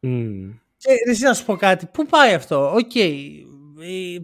[0.00, 0.50] Μμμ.
[0.76, 2.72] Και εσύ να σου πω κάτι, πού πάει αυτό.
[2.74, 2.90] OK.
[2.94, 3.18] Okay.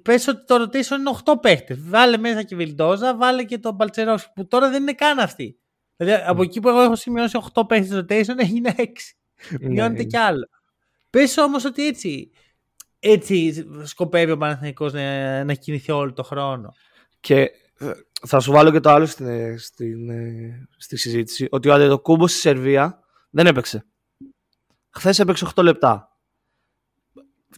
[0.03, 1.79] Πες ότι το rotation είναι 8 παίχτες.
[1.83, 5.59] Βάλε μέσα και Βιλντόζα, βάλε και τον Μπαλτσερόφσκι που τώρα δεν είναι καν αυτή.
[5.97, 8.83] Δηλαδή από εκεί που εγώ έχω σημειώσει 8 παίχτες rotation έγινε 6.
[9.61, 10.05] Μειώνεται Ναι.
[10.05, 10.49] κι άλλο.
[11.11, 12.31] Πες όμως ότι έτσι,
[12.99, 16.73] έτσι σκοπεύει ο Παναθηναϊκός να, να κινηθεί όλο το χρόνο.
[17.21, 17.41] Και
[17.79, 17.91] ε,
[18.27, 21.47] θα σου βάλω και το άλλο στην, ε, στην, ε, στη συζήτηση.
[21.51, 22.99] Ότι ο Αντετοκούμπος στη Σερβία
[23.31, 23.87] δεν έπαιξε.
[24.91, 26.19] Χθες έπαιξε 8 λεπτά.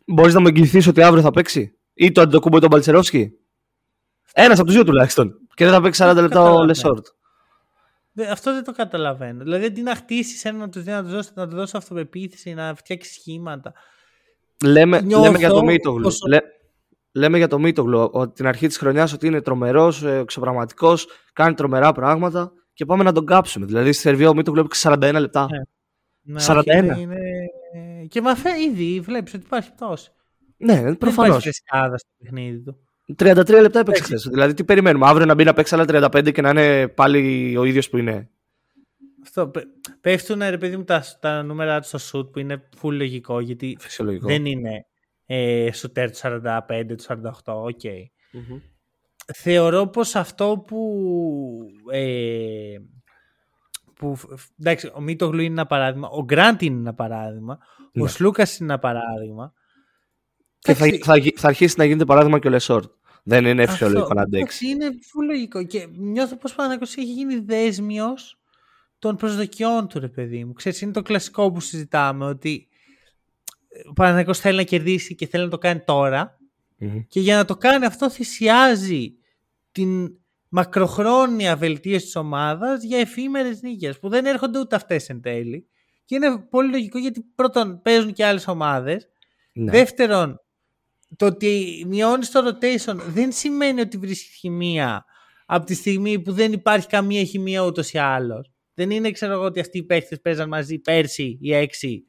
[0.07, 3.33] Μπορείς να μου εγγυηθείς ότι αύριο θα παίξει, ή το Αντετοκούμπο ή τον Μπαλτσερόφσκι;
[4.33, 5.39] Ένας από τους δύο τουλάχιστον.
[5.55, 6.65] Και δεν θα παίξει 40 λεπτά ο Καταλαβαίνω.
[6.65, 7.07] Λεσόρτ.
[8.13, 9.43] Δε- Αυτό δεν το καταλαβαίνω.
[9.43, 12.55] Δηλαδή αντί να χτίσεις ένα από τους δύο, να τους δώσει, να του δώσει αυτοπεποίθηση,
[12.55, 13.73] να φτιάξει σχήματα.
[14.65, 16.07] Λέμε, Νιώθω λέμε για το Μίτογλου.
[16.07, 16.39] όσο- Λέ,
[17.13, 21.93] λέμε για το Μίτογλου ότι την αρχή της χρονιάς ότι είναι τρομερός, εξωπραγματικός, κάνει τρομερά
[21.93, 23.67] πράγματα και πάμε να τον κάψουμε.
[23.67, 25.47] Δηλαδή στη Σερβία ο Μίτογλου έπαιξε 41 λεπτά.
[25.51, 25.59] Ναι.
[26.35, 26.93] Ναι, 41.
[26.93, 27.17] όχι, είναι-
[27.75, 28.57] είναι- Και μαθα...
[28.57, 30.11] ήδη βλέπεις ότι υπάρχει πτώση.
[30.65, 31.29] Ναι, Δεν προφανώς.
[31.29, 32.77] υπάρχει φρεσκάδα στο παιχνίδι του.
[33.17, 34.03] 33 λεπτά έπαιξε Εντάξει.
[34.03, 34.27] χθες.
[34.31, 37.65] Δηλαδή τι περιμένουμε, αύριο να μπει να παίξει άλλα 35 και να είναι πάλι ο
[37.65, 38.31] ίδιος που είναι.
[39.23, 39.65] Αυτό, πε-
[40.01, 43.77] πέφτουν ρε παιδί μου τα, τα νούμερα του στο σουτ που είναι full λογικό γιατί
[43.81, 44.27] Φυσιολογικό.
[44.27, 44.87] δεν είναι
[45.27, 47.81] ε, σουτέρ του 45, του 48, οκ.
[48.33, 48.59] Μμμ.
[49.35, 50.79] Θεωρώ πως αυτό που,
[51.93, 52.77] ε,
[53.95, 54.17] που
[54.61, 57.59] εντάξει, ο Μίτογλου είναι ένα παράδειγμα, ο Γκραντ είναι ένα παράδειγμα,
[57.93, 58.03] Ναι.
[58.03, 59.53] ο Σλούκας είναι ένα παράδειγμα.
[60.65, 62.91] Και θα, Εντάξει, θα, γι- θα αρχίσει να γίνεται παράδειγμα και ο Λεσόρτ.
[63.25, 64.67] Δεν είναι αυτό, φυσιολογικό να αντέξει.
[64.67, 68.41] εντάξει, Είναι full λογικό και νιώθω πως Παναθηναϊκός έχει γίνει δέσμιος
[68.99, 70.53] των προσδοκιών του ρε παιδί μου.
[70.53, 72.69] Ξέρεις, είναι το κλασικό που συζητάμε ότι
[73.89, 76.39] ο Παναγιώτης θέλει να κερδίσει και θέλει να το κάνει τώρα
[76.77, 77.01] Μμμ.
[77.09, 79.15] και για να το κάνει αυτό θυσιάζει
[79.73, 80.17] την
[80.49, 85.67] μακροχρόνια βελτίωση της ομάδας για εφήμερες νίκες που δεν έρχονται ούτε αυτές εν τέλει
[86.05, 89.09] και είναι πολύ λογικό γιατί πρώτον παίζουν και άλλες ομάδες
[89.53, 89.71] Ναι.
[89.71, 90.42] δεύτερον
[91.17, 95.05] το ότι μειώνεις το rotation δεν σημαίνει ότι βρίσκει χημεία
[95.47, 99.45] από τη στιγμή που δεν υπάρχει καμία χημεία ούτως ή άλλως δεν είναι ξέρω εγώ
[99.45, 102.05] ότι αυτοί οι παίχτες παίζαν μαζί πέρσι οι έξι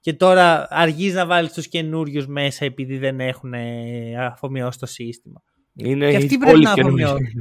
[0.00, 5.42] και τώρα αργείς να βάλεις τους καινούριους μέσα επειδή δεν έχουν ε, αφομοιώσει το σύστημα.
[5.74, 7.04] Είναι Και αυτοί οι πρέπει όλοι να καινούργιοι.
[7.04, 7.40] αφομοιώσουν.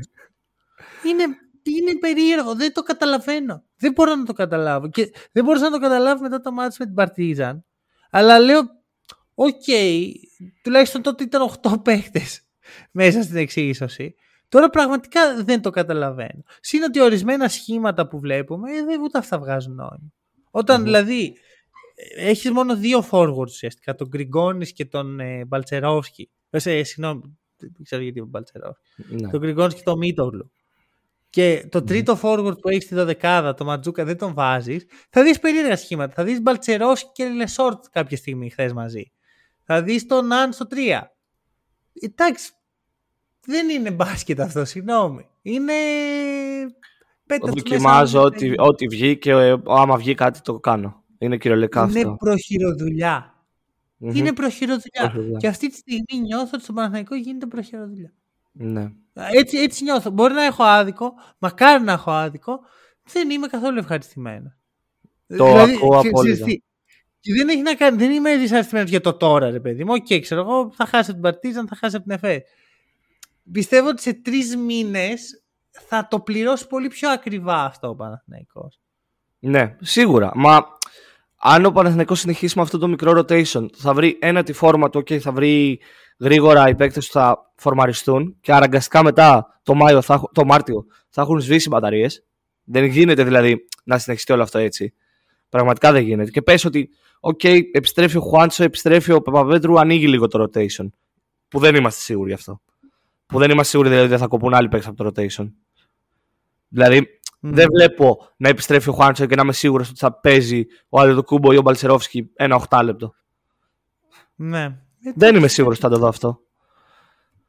[1.05, 1.23] Είναι,
[1.63, 3.63] είναι περίεργο, δεν το καταλαβαίνω.
[3.77, 4.89] Δεν μπορώ να το καταλάβω.
[4.89, 7.65] Και δεν μπορούσα να το καταλάβω μετά το ματς με την Παρτίζαν.
[8.09, 8.61] Αλλά λέω,
[9.35, 9.63] οκ,
[10.63, 12.41] τουλάχιστον τότε ήταν 8 παίχτες
[12.91, 14.15] μέσα στην εξίσωση.
[14.49, 16.43] Τώρα πραγματικά δεν το καταλαβαίνω.
[16.61, 20.13] Συν ότι ορισμένα σχήματα που βλέπουμε, ε, δεν ούτε αυτά βγάζουν νόημα.
[20.51, 20.83] Όταν Μμμ.
[20.85, 21.35] δηλαδή
[22.15, 26.29] ε, έχεις μόνο δύο forwards ουσιαστικά, τον Γκριγκόνης και τον ε, Μπαλτσερόφσκι.
[26.49, 29.29] Ε, σε- συγγνώμη, δεν ξέρω γιατί ο Μπαλτσερόφσκι Ναι.
[29.29, 30.51] τον Γκριγκόνης και τον Μίτογλου.
[31.29, 34.85] Και το τρίτο forward που έχεις στη δωδεκάδα, το Μαντζούκα, δεν τον βάζεις.
[35.09, 36.13] Θα δεις περίεργα σχήματα.
[36.13, 39.11] Θα δεις Μπαλτσερόφσκι και Λεσόρτ κάποια στιγμή χθες μαζί.
[39.65, 41.01] Θα δεις τον Αν στο 3.
[42.01, 42.51] Εντάξει.
[43.45, 45.27] Δεν είναι μπάσκετ αυτό, συγγνώμη.
[45.41, 45.73] Είναι.
[47.25, 51.03] Πέτα του μέσα Δοκιμάζω να- ό,τι, ό,τι βγει και ε, άμα βγει κάτι το κάνω.
[51.17, 52.15] Είναι κυριολεκτικά Είναι αυτό.
[52.19, 53.43] προχειροδουλειά.
[53.97, 54.15] Μμμ.
[54.15, 54.91] Είναι προχειροδουλειά.
[55.01, 55.39] Προχειροδουλειά.
[55.39, 58.13] Και αυτή τη στιγμή νιώθω ότι στο Παναθηναϊκό γίνεται προχειροδουλειά.
[58.51, 58.91] Ναι.
[59.13, 60.09] Έτσι, έτσι νιώθω.
[60.09, 62.59] Μπορεί να έχω άδικο, μακάρι να έχω άδικο,
[63.11, 64.53] δεν είμαι καθόλου ευχαριστημένο.
[65.37, 66.11] Το ακούω ξε- απόλυτα.
[66.21, 66.57] ξέρεις τι,
[67.23, 69.93] και δεν έχει να κάνει, δεν είμαι δυσαρεστημένος για το τώρα, ρε παιδί μου.
[69.93, 72.43] Οκ, ξέρω εγώ, θα χάσει από την Παρτίζαν, θα χάσει από την Εφές.
[73.51, 78.79] Πιστεύω ότι σε τρεις μήνες θα το πληρώσει πολύ πιο ακριβά αυτό ο Παναθηναϊκός.
[79.39, 80.31] Ναι, σίγουρα.
[80.35, 80.65] Μα
[81.37, 84.99] αν ο Παναθηναϊκός συνεχίσει με αυτό το μικρό rotation, θα βρει ένα τη φόρμα του,
[84.99, 85.79] okay, θα βρει
[86.19, 90.85] γρήγορα οι παίκτες που θα φορμαριστούν και αναγκαστικά μετά το, Μάιο, θα, έχ- το Μάρτιο
[91.09, 92.25] θα έχουν σβήσει μπαταρίες.
[92.63, 94.93] Δεν γίνεται δηλαδή να συνεχιστεί όλο αυτό έτσι.
[95.53, 96.31] Πραγματικά δεν γίνεται.
[96.31, 96.89] Και πες ότι,
[97.19, 100.87] οκ, επιστρέφει ο Χουάντσο, επιστρέφει ο Παπαπέτρου, ανοίγει λίγο το rotation.
[101.47, 102.61] Που δεν είμαστε σίγουροι γι' αυτό.
[103.25, 105.51] Που δεν είμαστε σίγουροι δηλαδή ότι δεν θα κοπούν άλλοι παίκτες από το rotation.
[106.67, 107.07] Δηλαδή,
[107.39, 111.51] δεν βλέπω να επιστρέφει ο Χουάντσο και να είμαι σίγουρος ότι θα παίζει ο Αντετοκούνμπο
[111.51, 113.13] ή ο Μπαλτσερόφσκι ένα 8λεπτο.
[114.35, 114.63] Ναι.
[114.63, 116.39] Ε, Δεν είμαι σίγουρος ότι θα το δω αυτό.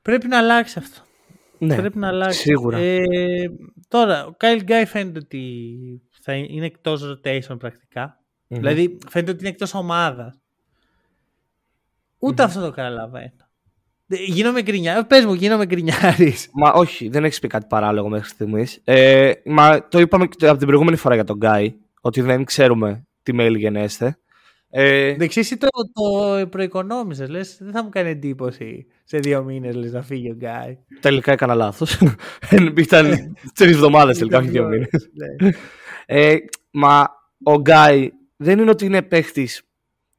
[0.02, 1.00] Πρέπει να αλλάξει αυτό.
[1.58, 2.38] Ναι, Πρέπει να αλλάξει.
[2.40, 2.78] σίγουρα.
[2.78, 3.02] Ε,
[3.88, 5.62] τώρα, ο Κάιλ Γκάι φαίνεται ότι
[6.24, 8.20] θα είναι εκτός rotation πρακτικά.
[8.48, 8.58] Μμμ.
[8.58, 10.34] Δηλαδή, φαίνεται ότι είναι εκτός ομάδα.
[12.18, 13.32] Ούτε αυτό το καταλαβαίνω.
[14.08, 15.06] Ε, Γίνομαι γκρινιά.
[15.06, 16.48] Πες μου, γίνομαι γκρινιάρης.
[16.62, 18.80] Μα όχι, δεν έχεις πει κάτι παράλογο μέχρι στιγμής.
[18.84, 23.06] Ε, μα το είπαμε και από την προηγούμενη φορά για τον Γκάι, ότι δεν ξέρουμε
[23.22, 24.18] τι mail γενέστε.
[24.70, 29.74] Ε, Εντάξει, εσύ το, το προοικονόμησες, λες, δεν θα μου κάνει εντύπωση σε δύο μήνες
[29.74, 30.78] λες, να φύγει ο Γκάι.
[31.00, 31.98] τελικά έκανα λάθος.
[32.76, 35.08] Ήταν τρεις εβδομάδες τελικά, όχι δύο μήνες.
[36.08, 36.20] Ναι.
[36.20, 36.36] Ε,
[36.70, 37.08] μα
[37.42, 39.48] ο Γκάι δεν είναι ότι είναι παίχτη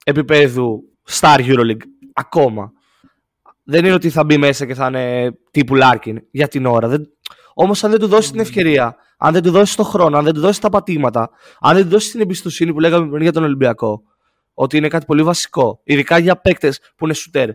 [0.04, 1.82] επίπεδου Star Euroleague
[2.14, 2.72] ακόμα.
[3.64, 6.88] Δεν είναι ότι θα μπει μέσα και θα είναι τύπου Λάρκιν για την ώρα.
[6.88, 7.10] Δεν...
[7.54, 10.34] Όμως, αν δεν του δώσει την ευκαιρία, αν δεν του δώσει τον χρόνο, αν δεν
[10.34, 11.30] του δώσει τα πατήματα,
[11.60, 14.04] αν δεν του δώσει την εμπιστοσύνη που λέγαμε πριν για τον Ολυμπιακό,
[14.54, 17.50] ότι είναι κάτι πολύ βασικό, ειδικά για παίκτες που είναι σουτέρ,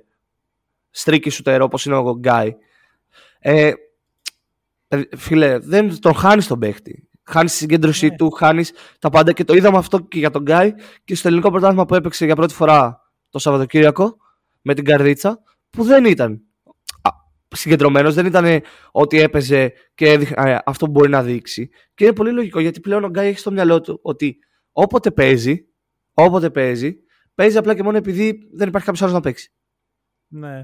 [0.91, 2.57] στρίκι σουτέρ όπως είναι ο Γκάι.
[3.39, 3.73] Ε,
[4.89, 7.09] ε, φίλε, δεν τον χάνεις τον παίχτη.
[7.31, 8.17] Χάνεις τη συγκέντρωσή Ναι.
[8.17, 10.73] του, χάνεις τα πάντα και το είδαμε αυτό και για τον Γκάι
[11.05, 14.17] και στο ελληνικό πρωτάθλημα που έπαιξε για πρώτη φορά το Σαββατοκύριακο
[14.63, 16.45] με την Καρδίτσα, που δεν ήταν
[17.57, 21.69] συγκεντρωμένος, δεν ήταν ότι έπαιζε και έδειχνε ε, αυτό που μπορεί να δείξει.
[21.95, 24.39] Και είναι πολύ λογικό γιατί πλέον ο Γκάι έχει στο μυαλό του ότι
[24.73, 25.67] όποτε παίζει,
[26.13, 26.97] όποτε παίζει,
[27.35, 29.53] παίζει απλά και μόνο επειδή δεν υπάρχει κάποιος άλλος να παίξει.
[30.29, 30.63] Ναι.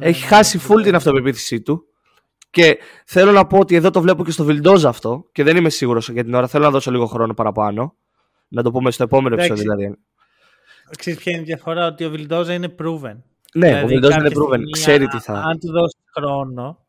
[0.00, 0.82] Έχει Ναι, χάσει ναι, full ναι.
[0.82, 1.84] την αυτοπεποίθησή του.
[2.50, 5.70] Και θέλω να πω ότι εδώ το βλέπω και στο Βιλντόζα αυτό και δεν είμαι
[5.70, 6.46] σίγουρος για την ώρα.
[6.46, 7.94] Θέλω να δώσω λίγο χρόνο παραπάνω.
[8.48, 9.52] Να το πούμε στο επόμενο Εντάξει.
[9.52, 9.98] επεισόδιο δηλαδή.
[10.98, 13.16] Ξέρεις ποια είναι η διαφορά, ότι ο Βιλντόζα είναι proven.
[13.54, 14.46] Ναι, ο Δηλαδή, Βιλντόζα είναι κάποια proven.
[14.48, 15.32] στιγμή, Ξέρει α- τι θα.
[15.32, 16.86] Αν του δώσει χρόνο,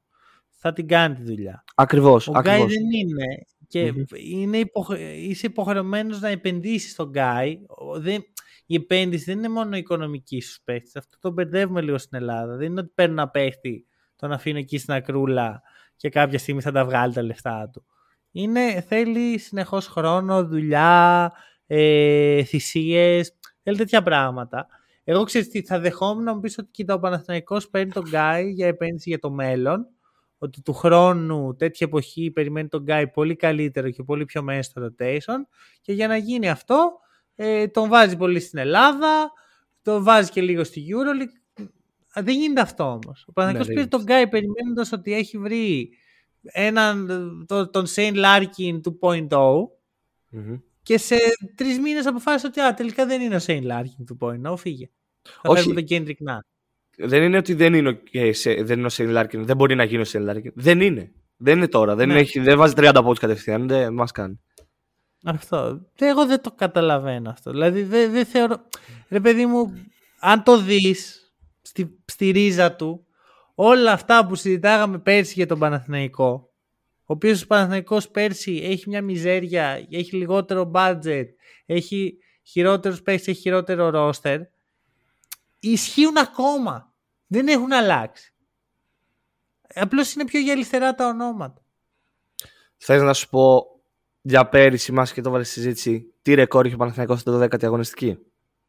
[0.49, 1.64] θα την κάνει τη δουλειά.
[1.76, 2.28] Ακριβώς.
[2.28, 3.26] Ο Γκάι δεν είναι.
[3.68, 4.03] Και Μμμ.
[4.32, 4.99] είναι υποχρε...
[5.12, 7.59] είσαι υποχρεωμένος να επενδύσεις στον Γκάι.
[7.68, 8.24] Ο- Δεν...
[8.66, 10.99] Η επένδυση δεν είναι μόνο οικονομική στους παίχτε.
[10.99, 12.55] Αυτό το μπερδεύουμε λίγο στην Ελλάδα.
[12.55, 13.86] Δεν είναι ότι παίρνω ένα παίχτη,
[14.22, 15.61] τον αφήνω εκεί στην ακρούλα
[15.95, 17.86] και κάποια στιγμή θα τα βγάλει τα λεφτά του.
[18.32, 21.32] Είναι, θέλει συνεχώς χρόνο, δουλειά,
[21.67, 24.67] ε, θυσίες, θέλει τέτοια πράγματα.
[25.03, 28.49] Εγώ ξέρω τι, θα δεχόμουν να μου πεις ότι κοίτα, ο Παναθηναϊκός παίρνει τον Γκάι
[28.49, 29.88] για επένδυση για το μέλλον
[30.38, 34.82] ότι του χρόνου τέτοια εποχή περιμένει τον Γκάι πολύ καλύτερο και πολύ πιο μέσα στο
[34.86, 35.38] rotation
[35.82, 36.91] και για να γίνει αυτό
[37.36, 39.32] ε, τον βάζει πολύ στην Ελλάδα,
[39.82, 41.41] τον βάζει και λίγο στη EuroLeague.
[42.18, 43.26] Α, Δεν γίνεται αυτό όμως.
[43.28, 45.89] Ο Παναθηναϊκός δεν πήρε τον Γκάι περιμένοντας ότι έχει βρει
[46.41, 47.07] έναν,
[47.47, 49.70] το- τον Σέιν Λάρκιν 2.0
[50.30, 50.55] Μμμ.
[50.84, 51.16] και σε
[51.55, 54.89] τρεις μήνες αποφάσισε ότι α, τελικά δεν είναι ο Σέιν Λάρκιν 2.0, φύγε.
[55.22, 55.62] Θα Όχι.
[55.62, 56.39] φέρουμε τον Kendrick Nunn.
[56.97, 59.45] Δεν είναι ότι δεν είναι, ο- ε, σε- δεν είναι ο Σέιν Λάρκιν.
[59.45, 60.51] Δεν μπορεί να γίνει ο Σέιν Λάρκιν.
[60.55, 61.12] Δεν είναι.
[61.38, 61.95] Δεν είναι τώρα.
[61.95, 62.20] Δεν, Ναι.
[62.20, 63.68] έχει, δεν βάζει 30 πόντους κατευθείαν.
[63.68, 64.39] Δεν μας κάνει.
[65.24, 65.82] Αυτό.
[65.95, 67.51] Δε- Εγώ δεν το καταλαβαίνω αυτό.
[67.51, 68.57] Δηλαδή δεν δεν θεωρώ.
[69.09, 69.74] Ρε παιδί μου,
[70.20, 71.20] αν το δεις
[71.62, 73.05] στη, στη ρίζα του,
[73.55, 76.51] όλα αυτά που συζητάγαμε πέρσι για τον Παναθηναϊκό,
[77.12, 81.26] ο οποίος ο Παναθηναϊκός πέρσι έχει μια μιζέρια, έχει λιγότερο budget,
[81.66, 84.39] έχει χειρότερους παίχτες, έχει χειρότερο ρόστερ,
[85.59, 86.93] ισχύουν ακόμα.
[87.28, 88.34] Δεν έχουν αλλάξει.
[89.74, 91.62] Απλώς είναι πιο γυαλιστερά τα ονόματα.
[92.78, 93.66] Θες να σου πω
[94.22, 97.64] για πέρυσι, μιας και το βάλες στη συζήτηση, τι ρεκόρ είχε ο Παναθηναϊκός στην 12η
[97.64, 98.18] αγωνιστική;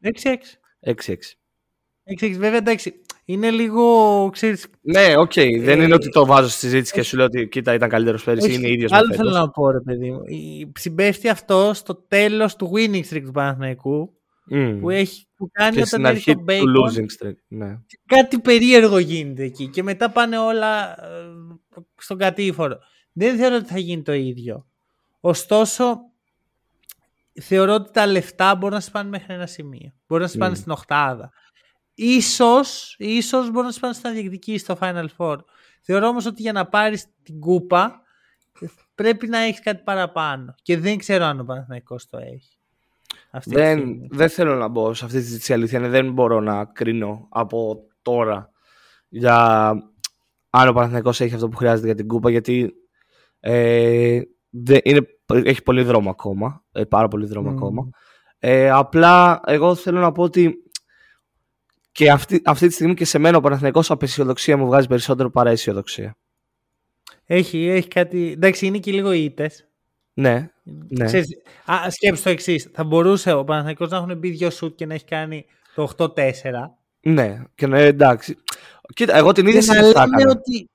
[0.01, 0.59] 6-6.
[0.79, 1.15] 6-6.
[2.03, 2.35] 6-6.
[2.37, 2.93] Βέβαια εντάξει.
[3.25, 4.29] Είναι λίγο.
[4.31, 5.33] Ξέρεις, Ναι, οκ.
[5.35, 8.23] δεν Ε, είναι ότι το βάζω στη συζήτηση και σου λέω ότι κοίτα ήταν καλύτερος
[8.23, 8.47] πέρυσι.
[8.47, 9.25] όχι, Είναι ίδιος με Άλλο φέτος.
[9.25, 10.21] θέλω να πω, ρε παιδί μου.
[10.25, 14.13] Η- Συμπέφτει αυτό στο τέλος του winning streak του Παναθηναϊκού
[14.45, 14.79] Μμ.
[14.79, 16.89] που, έχει, που κάνει Και όταν στην έρχεται αρχή το του bacon.
[16.99, 17.35] losing streak.
[17.47, 17.77] Ναι.
[18.05, 21.07] Κάτι περίεργο γίνεται εκεί και μετά πάνε όλα ε,
[21.97, 22.77] στον κατήφορο.
[23.13, 24.67] Δεν θεωρώ ότι θα γίνει το ίδιο.
[25.19, 25.97] Ωστόσο,
[27.41, 29.93] θεωρώ ότι τα λεφτά μπορούν να σε πάνε μέχρι ένα σημείο.
[30.07, 30.55] Μπορούν να σε πάνε Μμ.
[30.55, 31.31] στην οχτάδα.
[31.93, 35.37] Ίσως, ίσως μπορούν να σε πάνε στα διεκδικήσει στο Final Four.
[35.81, 38.01] Θεωρώ όμως ότι για να πάρεις την κούπα
[38.95, 40.55] πρέπει να έχεις κάτι παραπάνω.
[40.61, 42.57] Και δεν ξέρω αν ο Παναθηναϊκός το έχει.
[43.31, 44.07] Αυτή τη Δεν, στιγμή.
[44.11, 45.51] δεν θέλω να μπω σε αυτή τη συζήτηση.
[45.51, 48.51] η Αλήθεια είναι δεν μπορώ να κρίνω από τώρα
[49.09, 49.69] για
[50.49, 52.73] αν ο Παναθηναϊκός έχει αυτό που χρειάζεται για την κούπα γιατί
[53.39, 55.01] ε, δεν- είναι,
[55.33, 56.63] έχει πολύ δρόμο ακόμα.
[56.71, 57.55] ε, πάρα πολύ δρόμο Μμμ.
[57.55, 57.89] ακόμα.
[58.39, 60.62] Ε, απλά εγώ θέλω να πω ότι
[61.93, 65.49] και αυτή, αυτή τη στιγμή και σε μένα ο Παναθηναϊκός απαισιοδοξία μου βγάζει περισσότερο παρά
[65.49, 66.17] αισιοδοξία.
[67.25, 68.31] Έχει, έχει κάτι...
[68.31, 69.67] Εντάξει, είναι και λίγο ήττες.
[70.13, 70.49] Ναι,
[70.89, 71.05] ναι.
[71.05, 71.27] Ξέρεις,
[71.65, 72.69] α, σκέψου το εξής.
[72.73, 76.11] Θα μπορούσε ο Παναθηναϊκός να έχουν μπει δύο σουτ και να έχει κάνει το 8-4.
[77.01, 77.41] ναι.
[77.55, 78.37] Και ναι, εντάξει.
[78.93, 80.39] Κοίτα, εγώ την ίδια Και να συζήτηση θα λέμε έκανα.
[80.39, 80.69] ότι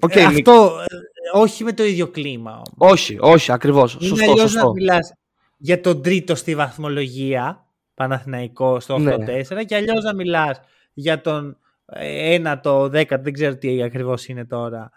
[0.00, 2.92] Οκ, ε, μη- αυτό ε, όχι με το ίδιο κλίμα όμως.
[2.92, 3.94] Όχι, όχι, ακριβώς.
[3.94, 4.66] Είναι Σωστό, αλλιώς σωστό.
[4.66, 5.12] να μιλάς
[5.56, 7.66] για τον τρίτο στη βαθμολογία
[8.02, 9.64] Παναθηναϊκό στο 8-4 Ναι.
[9.64, 10.60] και αλλιώς να μιλάς
[10.92, 14.90] για τον ε, ένατο, δέκατο, δεν ξέρω τι ακριβώς είναι τώρα,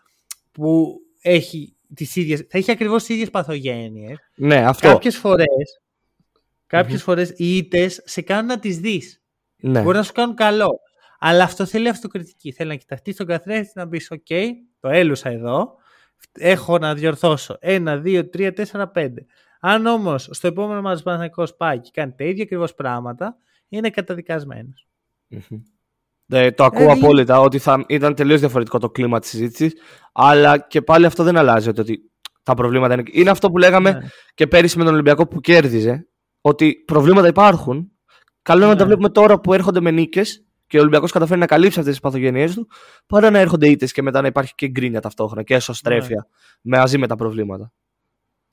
[0.51, 4.18] που έχει τις ίδιες, θα έχει ακριβώς τις ίδιες παθογένειες.
[4.36, 4.88] Ναι, αυτό.
[4.88, 5.82] Κάποιες φορές,
[6.68, 9.22] κάποιες φορές οι ήττες σε κάνουν να τις δεις.
[9.56, 9.82] Ναι.
[9.82, 10.80] Μπορεί να σου κάνουν καλό.
[11.20, 12.51] Αλλά αυτό θέλει αυτοκριτική.
[12.51, 14.28] Θέλει να κοιταχτείς στον καθρέφτη να πεις: Οκ,
[14.80, 15.76] το έλουσα εδώ.
[16.32, 17.58] Έχω να διορθώσω.
[17.60, 19.26] Ένα, δύο, τρία, τέσσερα, πέντε.
[19.68, 23.38] Αν όμως στο επόμενο μα Παναθηναϊκός πάει και κάνει τα ίδια ακριβώς πράγματα,
[23.68, 24.88] είναι καταδικασμένος.
[26.26, 29.74] Ναι, το ακούω ε, απόλυτα ότι θα ήταν τελείως διαφορετικό το κλίμα της συζήτησης.
[30.13, 32.11] Αλλά και πάλι αυτό δεν αλλάζει ότι
[32.43, 33.03] τα προβλήματα είναι.
[33.11, 33.99] Είναι αυτό που λέγαμε ναι.
[34.34, 36.07] και πέρυσι με τον Ολυμπιακό που κέρδιζε.
[36.41, 37.91] Ότι προβλήματα υπάρχουν.
[38.41, 38.88] Καλό είναι να τα ναι.
[38.88, 42.53] βλέπουμε τώρα που έρχονται με νίκες και ο Ολυμπιακός καταφέρει να καλύψει αυτές τις παθογένειέ
[42.53, 42.68] του,
[43.07, 46.28] παρά να έρχονται ήττες και μετά να υπάρχει και γκρίνια ταυτόχρονα και εσωστρέφεια
[46.61, 46.78] ναι.
[46.78, 47.74] μαζί με τα προβλήματα.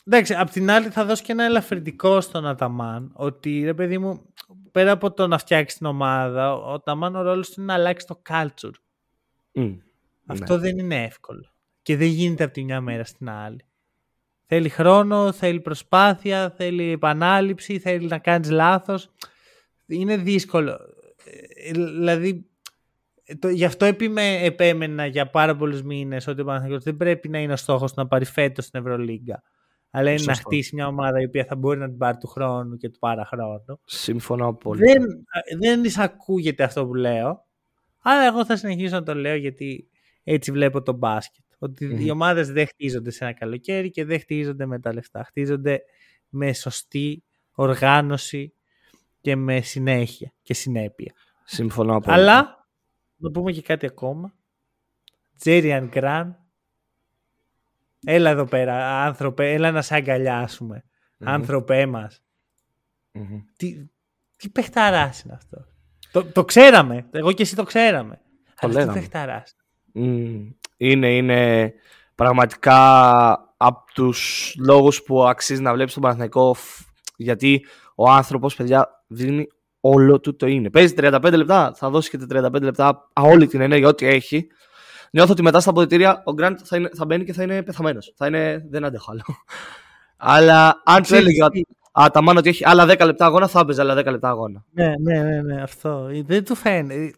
[0.04, 3.10] Εντάξει, απ' την άλλη θα δώσω και ένα ελαφρυντικό στον Αταμάν.
[3.12, 4.22] Ότι ρε παιδί μου,
[4.72, 8.06] πέρα από το να φτιάξεις την ομάδα, ο Αταμάν ο ρόλος του είναι να αλλάξει
[8.06, 8.74] το culture.
[10.26, 10.60] Αυτό ναι.
[10.60, 11.52] δεν είναι εύκολο.
[11.82, 13.64] Και δεν γίνεται από τη μια μέρα στην άλλη.
[14.46, 19.10] Θέλει χρόνο, θέλει προσπάθεια, θέλει επανάληψη, θέλει να κάνεις λάθος.
[19.86, 20.70] Είναι δύσκολο.
[21.54, 22.46] Ε, δηλαδή,
[23.38, 27.52] το, γι' αυτό επίμε, επέμενα για πάρα πολλούς μήνες ότι ο δεν πρέπει να είναι
[27.52, 29.42] ο στόχος να πάρει φέτος στην Ευρωλίγκα.
[29.94, 32.76] Αλλά είναι να χτίσει μια ομάδα η οποία θα μπορεί να την πάρει του χρόνου
[32.76, 33.80] και του πάρα χρόνου.
[33.84, 34.84] Συμφωνώ πολύ.
[34.84, 35.02] Δεν,
[35.58, 37.46] δεν εισακούγεται αυτό που λέω.
[38.02, 39.88] Αλλά εγώ θα συνεχίσω να το λέω γιατί
[40.22, 41.44] έτσι βλέπω το μπάσκετ.
[41.80, 45.24] οι ομάδες δεν χτίζονται σε ένα καλοκαίρι και δεν χτίζονται με τα λεφτά.
[45.24, 45.82] Χτίζονται
[46.28, 48.54] με σωστή οργάνωση
[49.20, 51.12] και με συνέχεια και συνέπεια.
[51.44, 52.16] Συμφωνώ πολύ.
[52.16, 52.66] Αλλά
[53.16, 54.34] να πούμε και κάτι ακόμα.
[55.38, 56.41] Τζέριαν Γκραν
[58.04, 60.84] Έλα εδώ πέρα, άνθρωπε, έλα να σε αγκαλιάσουμε.
[60.84, 61.24] Mm-hmm.
[61.26, 62.22] Άνθρωπέ μας.
[63.14, 63.42] Mm-hmm.
[63.56, 63.88] Τι,
[64.36, 65.64] τι παιχταράς είναι αυτό.
[66.12, 67.06] Το, το ξέραμε.
[67.10, 68.20] Εγώ και εσύ το ξέραμε.
[68.60, 69.56] Το Αλλά τι παιχταράς.
[69.94, 70.54] Mm.
[70.76, 71.72] Είναι, είναι
[72.14, 76.56] πραγματικά από τους λόγους που αξίζει να βλέπεις τον Παναθηναϊκό
[77.16, 79.46] γιατί ο άνθρωπος, παιδιά, δίνει
[79.80, 80.70] όλο του το είναι.
[80.70, 84.46] Παίζει 35 λεπτά, θα δώσει και τα 35 λεπτά όλη την ενέργεια, ό,τι έχει
[85.12, 88.14] νιώθω ότι μετά στα αποδητήρια ο Γκραντ θα, θα μπαίνει και θα είναι πεθαμένος.
[88.16, 88.66] Θα είναι.
[88.70, 89.22] Δεν αντέχω άλλο.
[90.16, 91.38] Αλλά αν του έλεγε
[92.12, 94.64] τα μάνα ότι έχει άλλα 10 λεπτά αγώνα, θα έπαιζε άλλα 10 λεπτά αγώνα.
[94.70, 96.08] Ναι, ναι, ναι, ναι αυτό.
[96.24, 97.14] Δεν του φαίνεται.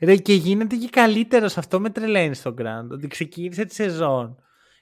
[0.00, 2.92] Ρε, και γίνεται και καλύτερο αυτό με τρελαίνει στον Γκραντ.
[2.92, 4.36] Ότι ξεκίνησε τη σεζόν.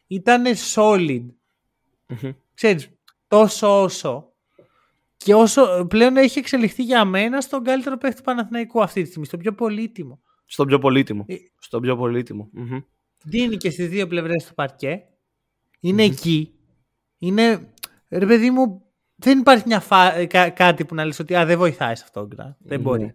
[0.06, 0.44] Ήταν
[0.74, 1.24] solid.
[2.08, 2.34] Mm-hmm.
[2.54, 2.90] Ξέρεις,
[3.28, 4.32] τόσο όσο.
[5.16, 9.26] Και όσο πλέον έχει εξελιχθεί για μένα στον καλύτερο παίχτη του Παναθηναϊκού αυτή τη στιγμή,
[9.26, 10.20] στο πιο πολύτιμο.
[10.52, 11.24] Στον πιο πολύτιμο.
[11.28, 12.50] Ε, στον πιο πολύτιμο.
[13.24, 15.02] Δίνει και στις δύο πλευρές του παρκέ.
[15.80, 16.54] ειναι εκεί.
[17.18, 17.72] Είναι.
[18.08, 18.82] Ρε παιδί μου,
[19.14, 20.26] δεν υπάρχει μια φα...
[20.50, 22.28] κάτι που να λες ότι α, δεν βοηθάει σε αυτό.
[22.58, 23.14] Δεν μπορεί.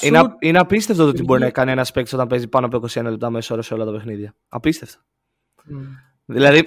[0.00, 3.02] Είναι, είναι απίστευτο το ότι μπορεί να κάνει ένας παίκτης όταν παίζει πάνω από 21
[3.02, 4.34] λεπτά μέσα σε όλα τα παιχνίδια.
[4.48, 5.00] Απίστευτο.
[6.24, 6.64] Δηλαδή,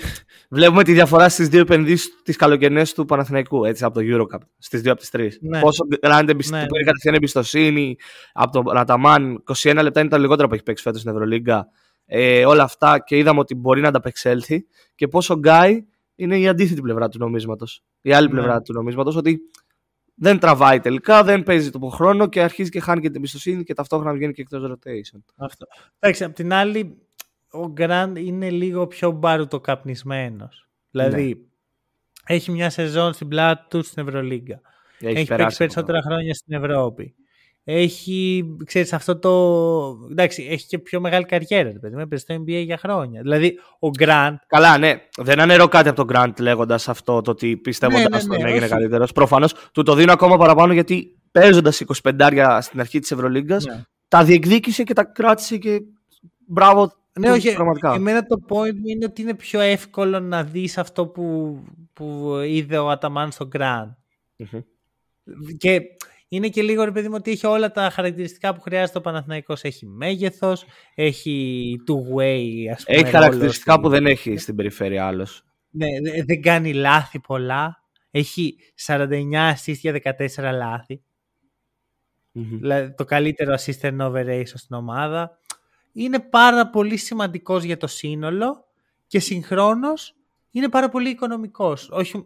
[0.49, 4.39] βλέπουμε τη διαφορά στις δύο επενδύσεις της καλοκαιρινές του Παναθηναϊκού έτσι, από το Eurocup.
[4.57, 5.37] Στις δύο από τις τρεις.
[5.41, 5.59] Ναι.
[5.59, 6.83] Πόσο grande εμπιστοσύνη, ναι.
[6.83, 7.95] κατευθείαν εμπιστοσύνη
[8.33, 9.43] από τον Ραταμάν.
[9.55, 11.67] 21 λεπτά είναι τα λιγότερα που έχει παίξει φέτος στην Ευρωλίγκα.
[12.05, 14.65] Ε, όλα αυτά και είδαμε ότι μπορεί να ανταπεξέλθει.
[14.95, 15.85] Και πόσο Γκάι
[16.15, 17.83] είναι η αντίθετη πλευρά του νομίσματος.
[18.01, 18.33] Η άλλη ναι.
[18.33, 19.15] πλευρά του νομίσματος.
[19.15, 19.39] Ότι
[20.15, 23.73] δεν τραβάει τελικά, δεν παίζει το χρόνο και αρχίζει και χάνει και την εμπιστοσύνη και
[23.73, 25.19] ταυτόχρονα βγαίνει και εκτός rotation.
[25.37, 25.65] Αυτό.
[25.99, 27.04] Εντάξει, απ' την άλλη,
[27.61, 30.67] ο Γκραντ είναι λίγο πιο μπάρουτο-καπνισμένος.
[30.91, 32.35] Δηλαδή, ναι.
[32.35, 34.61] έχει μια σεζόν στην πλάτη του στην Ευρωλίγκα.
[34.99, 37.15] Έχει, έχει παίξει περισσότερα χρόνια στην Ευρώπη.
[37.67, 39.31] Έχει, ξέρεις, αυτό το...
[40.11, 42.17] Εντάξει, έχει και πιο μεγάλη καριέρα, παιδί μου.
[42.17, 43.21] στο NBA για χρόνια.
[43.21, 44.35] Δηλαδή, ο Γκραντ...
[44.47, 44.93] Καλά, ναι.
[45.17, 48.67] Δεν αναιρώ κάτι από τον Γκραντ λέγοντας αυτό, το ότι πιστεύοντας ναι, ναι, ναι, έγινε
[48.67, 49.11] καλύτερος.
[49.11, 53.81] Προφανώς του το δίνω ακόμα παραπάνω γιατί παίζοντας 25 στην αρχή της Ευρωλίγκας, ναι.
[54.07, 55.81] τα διεκδίκησε και τα κράτησε και
[56.47, 57.53] μπράβο ναι, όχι.
[57.53, 57.93] Πραγματικά.
[57.93, 61.57] Εμένα το point μου είναι ότι είναι πιο εύκολο να δεις αυτό που,
[61.93, 63.95] που είδε ο Αταμάν στο Grand.
[65.57, 65.81] Και
[66.27, 69.63] είναι και λίγο ρε παιδί μου ότι έχει όλα τα χαρακτηριστικά που χρειάζεται ο Παναθηναϊκός.
[69.63, 72.97] Έχει μέγεθος, έχει two-way ας πούμε.
[72.97, 75.45] Έχει χαρακτηριστικά που δεν έχει στην περιφέρεια άλλος.
[75.69, 75.87] Ναι,
[76.25, 77.83] δεν κάνει λάθη πολλά.
[78.11, 78.55] Έχει
[78.85, 81.01] 49 assist για 14 λαθη
[82.35, 85.39] Δηλαδή το καλύτερο assist turnover ratio στην ομάδα
[85.95, 88.65] είναι πάρα πολύ σημαντικός για το σύνολο
[89.07, 90.15] και συγχρόνως
[90.51, 91.89] είναι πάρα πολύ οικονομικός.
[91.91, 92.25] Όχι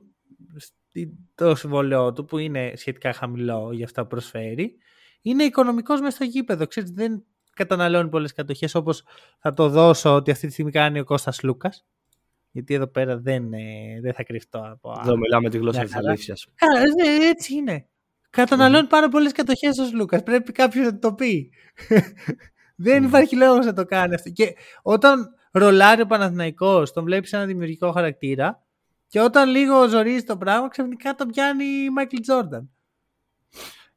[1.35, 4.75] το συμβολέο του που είναι σχετικά χαμηλό για αυτά που προσφέρει.
[5.21, 6.67] Είναι οικονομικός μέσα στο γήπεδο.
[6.67, 9.03] Ξέρετε, δεν καταναλώνει πολλές κατοχές όπως
[9.39, 11.85] θα το δώσω ότι αυτή τη στιγμή κάνει ο Κώστας Λούκας.
[12.51, 14.95] Γιατί εδώ πέρα δεν, ε, δεν θα κρυφτώ από...
[15.03, 16.47] Εδώ μιλάμε τη γλώσσα της αλήθειας.
[17.05, 17.87] Ε, έτσι είναι.
[18.29, 20.23] Καταναλώνει πάρα πολλές κατοχές ο Λούκας.
[20.23, 21.51] Πρέπει κάποιος να το πει.
[22.81, 24.29] Δεν υπάρχει λόγος να το κάνει αυτό.
[24.29, 28.63] Και όταν ρολάρει ο Παναθηναϊκός, τον βλέπεις ένα δημιουργικό χαρακτήρα
[29.07, 32.69] και όταν λίγο ζορίζει το πράγμα, ξαφνικά τον πιάνει η Μάικλ Τζόρνταν.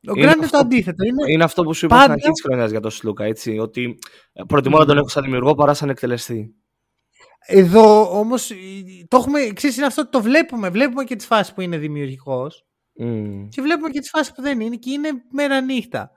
[0.08, 1.04] Ο Γκραντ είναι το αντίθετο.
[1.04, 3.24] Είναι, είναι αυτό που σου είπα στην αρχής της χρονιάς για τον Σλούκα.
[3.24, 3.98] Έτσι, ότι
[4.46, 6.54] προτιμώ να τον έχω σαν δημιουργό παρά σαν εκτελεστή.
[7.46, 8.52] Εδώ όμως
[9.08, 9.50] το έχουμε.
[9.54, 10.68] Ξέρεις, είναι αυτό το βλέπουμε.
[10.68, 12.66] Βλέπουμε και τις φάσεις που είναι δημιουργικός.
[13.00, 13.46] Mm.
[13.48, 16.10] Και βλέπουμε και τις φάσεις που δεν είναι και είναι μέρα νύχτα.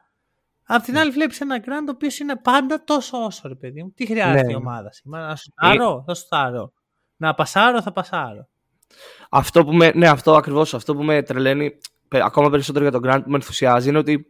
[0.68, 3.92] Απ' την άλλη, βλέπεις ένα Grand το οποίος είναι πάντα τόσο όσο, ρε παιδί μου.
[3.96, 4.52] Τι χρειάζεται Ναι.
[4.52, 6.74] η ομάδα σήμερα, να σουτάρω, θα σουτάρω.
[7.18, 8.48] Να πασάρω, θα πασάρω.
[9.30, 13.02] Αυτό που με, ναι, αυτό ακριβώς, αυτό που με τρελαίνει πε- ακόμα περισσότερο για τον
[13.06, 14.26] Grant που με ενθουσιάζει είναι ότι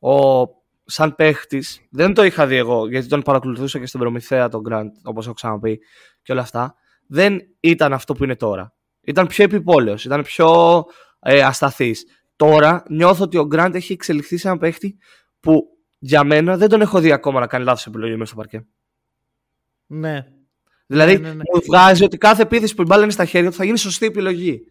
[0.00, 0.44] ο,
[0.84, 4.88] σαν παίχτης, δεν το είχα δει εγώ γιατί τον παρακολουθούσα και στην Προμηθέα τον Grant,
[5.04, 5.80] όπως έχω ξαναπεί
[6.22, 6.74] και όλα αυτά.
[7.06, 8.72] Δεν ήταν αυτό που είναι τώρα.
[9.00, 10.84] Ήταν πιο επιπόλαιος, ήταν πιο
[11.20, 12.04] ε, ασταθής.
[12.36, 14.98] Τώρα νιώθω ότι ο Grant έχει εξελιχθεί σε έναν παίχτη
[15.40, 15.62] που
[15.98, 18.66] για μένα δεν τον έχω δει ακόμα να κάνει λάθος επιλογή μέσα στο παρκέ.
[19.86, 20.26] Ναι.
[20.86, 21.34] Δηλαδή ναι, ναι.
[21.34, 24.06] μου βγάζει ότι κάθε επίθεση που η μπάλα είναι στα χέρια του θα γίνει σωστή
[24.06, 24.62] επιλογή.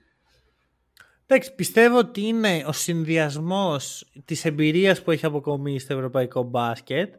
[1.25, 7.13] Εντάξει, πιστεύω ότι είναι ο συνδυασμός της εμπειρίας που έχει αποκομίσει στο ευρωπαϊκό μπάσκετ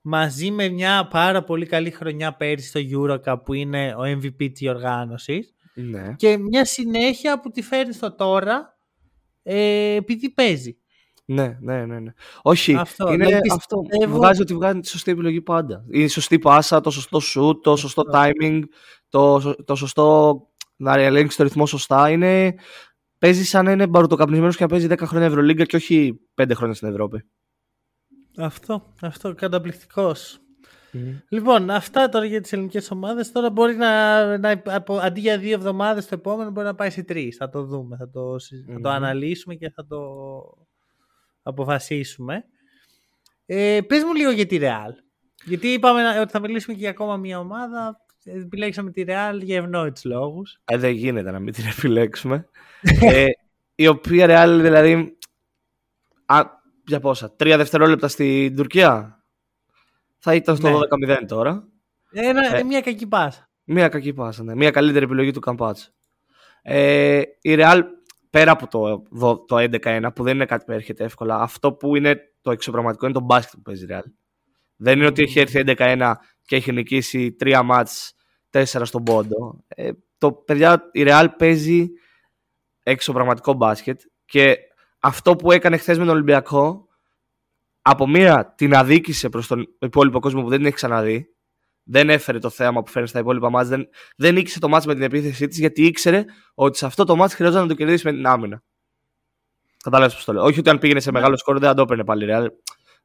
[0.00, 4.68] μαζί με μια πάρα πολύ καλή χρονιά πέρυσι στο Eurocup που είναι ο MVP της
[4.68, 6.14] οργάνωσης Ναι.
[6.16, 8.78] και μια συνέχεια που τη φέρνει στο τώρα
[9.42, 10.78] ε, επειδή παίζει.
[11.28, 12.12] Ναι, ναι, ναι, ναι.
[12.42, 13.80] Όχι, Αυτό, είναι δηλαδή αυτό.
[13.80, 15.84] πιστεύω- Βγάζει ότι βγάζει τη σωστή επιλογή πάντα.
[15.88, 18.60] Η σωστή πάσα, το σωστό shoot, το σωστό timing,
[19.08, 20.40] το, σω- το σωστό
[20.76, 22.10] να ελέγξει το ρυθμό σωστά.
[22.10, 22.54] Είναι,
[23.18, 26.74] παίζει σαν να είναι μπαρουτοκαπνισμένο και να παίζει 10 χρόνια Ευρωλίγκα και όχι 5 χρόνια
[26.74, 27.24] στην Ευρώπη.
[28.38, 30.38] Αυτό, αυτό, καταπληκτικός.
[31.28, 33.32] Λοιπόν, αυτά τώρα για τις ελληνικές ομάδες.
[33.32, 37.02] Τώρα μπορεί να, να από, αντί για δύο εβδομάδες το επόμενο μπορεί να πάει σε
[37.02, 37.36] τρεις.
[37.36, 38.94] Θα το δούμε, θα το, συζ- θα το Μμμ.
[38.96, 39.98] αναλύσουμε και θα το
[41.48, 42.44] αποφασίσουμε.
[43.46, 44.90] Ε, πες μου λίγο για τη Real.
[45.44, 47.96] Γιατί είπαμε να- ότι θα μιλήσουμε και για ακόμα μια ομάδα.
[48.24, 50.60] Ε, Επιλέξαμε τη Real για ευνόητους λόγους.
[50.64, 52.48] Ε, δεν γίνεται να μην την επιλέξουμε.
[53.00, 53.24] ε,
[53.74, 55.16] η οποία Real δηλαδή.
[56.26, 56.40] Α,
[56.86, 59.22] για πόσα, τρία δευτερόλεπτα στην Τουρκία;
[60.18, 60.76] Θα ήταν στο Ναι.
[60.76, 61.68] 12-0 τώρα.
[62.10, 62.62] Ένα, Ε.
[62.62, 63.50] Μια κακή πάσα.
[63.64, 64.54] Μία κακή πάσα, ναι.
[64.54, 65.90] Μία καλύτερη επιλογή του Καμπάτσο.
[66.62, 67.82] Ε, η Real
[68.36, 71.96] πέρα από το, δο- το 11-1 που δεν είναι κάτι που έρχεται εύκολα, αυτό που
[71.96, 74.02] είναι το εξωπραγματικό είναι το μπάσκετ που παίζει η Real.
[74.76, 76.12] Δεν είναι ότι έχει έρθει 11-1
[76.42, 78.14] και έχει νικήσει τρία μάτς,
[78.50, 79.64] τέσσερα στον πόντο.
[79.66, 81.88] Ε, το, παιδιά, η Real παίζει
[82.82, 84.56] εξωπραγματικό μπάσκετ και
[84.98, 86.88] αυτό που έκανε χθες με τον Ολυμπιακό
[87.82, 91.35] από μία την αδίκησε προς τον υπόλοιπο κόσμο που δεν την έχει ξαναδεί
[91.88, 94.94] δεν έφερε το θέαμα που φέρνει στα υπόλοιπα μάτς, δεν, δεν νίκησε το μάτς με
[94.94, 96.24] την επίθεσή της γιατί ήξερε
[96.54, 98.62] ότι σε αυτό το μάτς χρειαζόταν να το κερδίσει με την άμυνα.
[99.82, 100.44] Κατάλαβες πώς το λέω.
[100.44, 102.46] Όχι ότι αν πήγαινε σε μεγάλο σκορ δεν θα το έπαιρνε πάλι η Real.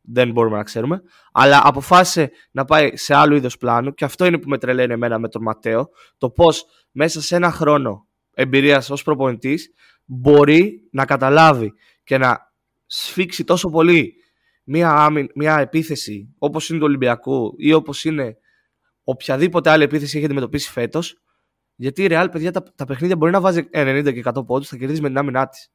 [0.01, 1.01] Δεν μπορούμε να ξέρουμε.
[1.31, 5.19] Αλλά αποφάσισε να πάει σε άλλο είδος πλάνο και αυτό είναι που με τρελαίνει εμένα
[5.19, 5.89] με τον Ματέο.
[6.17, 9.73] Το πώς μέσα σε ένα χρόνο εμπειρίας ως προπονητής
[10.05, 11.73] μπορεί να καταλάβει
[12.03, 12.53] και να
[12.85, 14.13] σφίξει τόσο πολύ
[14.63, 18.37] μια, άμυ- μια επίθεση όπως είναι του Ολυμπιακού ή όπως είναι
[19.03, 21.17] οποιαδήποτε άλλη επίθεση έχει αντιμετωπίσει φέτος.
[21.75, 24.77] Γιατί η Real, παιδιά, τα, τα παιχνίδια μπορεί να βάζει 90 και 100 πόντους, θα
[24.77, 25.71] κερδίζει με την άμυνά της.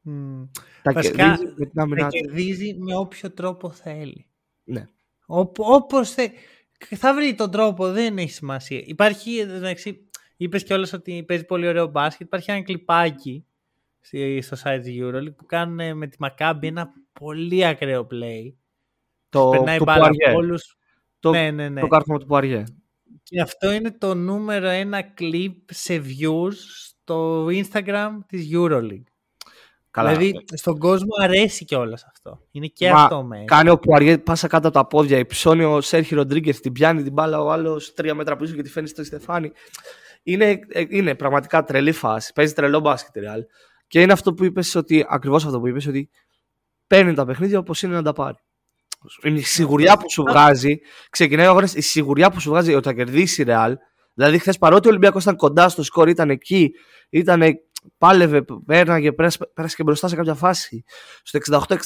[0.00, 0.42] Μμ.
[0.82, 2.20] Τα Βασικά, κερδίζει με την άμυνά Θα της.
[2.20, 4.26] κερδίζει με όποιο τρόπο θέλει.
[4.64, 4.88] Ναι.
[5.26, 6.28] Οπ, όπως θε...
[6.96, 8.82] Θα βρει τον τρόπο, δεν έχει σημασία.
[8.84, 12.26] Υπάρχει, εντάξει, είπες κιόλας ότι παίζει πολύ ωραίο μπάσκετ.
[12.26, 13.46] Υπάρχει ένα κλιπάκι
[14.00, 18.52] στη- στο site της EuroLeague που κάνουν με τη Maccabi ένα πολύ ακραίο play.
[19.28, 20.56] Το, Περνάει του μπάλα από Poirier.
[21.22, 21.38] Όλους.
[21.38, 21.80] Το, ναι, ναι, ναι.
[21.80, 22.64] το κάρφωμα του Poirier.
[23.22, 29.02] Και αυτό είναι το νούμερο ένα κλιπ σε views στο Instagram της EuroLeague.
[29.90, 30.12] Καλά.
[30.12, 32.40] Δηλαδή στον κόσμο αρέσει κιόλας αυτό.
[32.50, 33.44] Είναι και Μα αυτό μέσα.
[33.44, 35.18] Κάνει ο Πουαριέ πάσα κάτω από τα πόδια.
[35.18, 38.70] Υψώνει ο Σέρχι Ροντρίγκε, την πιάνει την μπάλα ο άλλος τρία μέτρα πίσω και τη
[38.70, 39.52] φαίνει στο Στεφάνι.
[40.22, 42.32] Είναι, ε, είναι πραγματικά τρελή φάση.
[42.32, 43.40] Παίζει τρελό μπάσκετ η Real.
[43.86, 46.10] Και είναι αυτό που είπες ότι, ακριβώς αυτό που είπες, ότι
[46.86, 48.36] παίρνει τα παιχνίδια όπως είναι να τα πάρει.
[49.24, 50.78] Είναι η σιγουριά που σου βγάζει,
[51.10, 53.72] ξεκινάει ο αγώνας, η σιγουριά που σου βγάζει ότι θα κερδίσει η Real.
[54.14, 56.70] Δηλαδή, χθες παρότι ο Ολυμπιακός ήταν κοντά στο σκορ, ήταν εκεί,
[57.10, 57.42] ήταν,
[57.98, 60.84] πάλευε, πέρναγε, πέρασε, πέρασε και μπροστά σε κάποια φάση.
[61.22, 61.38] Στο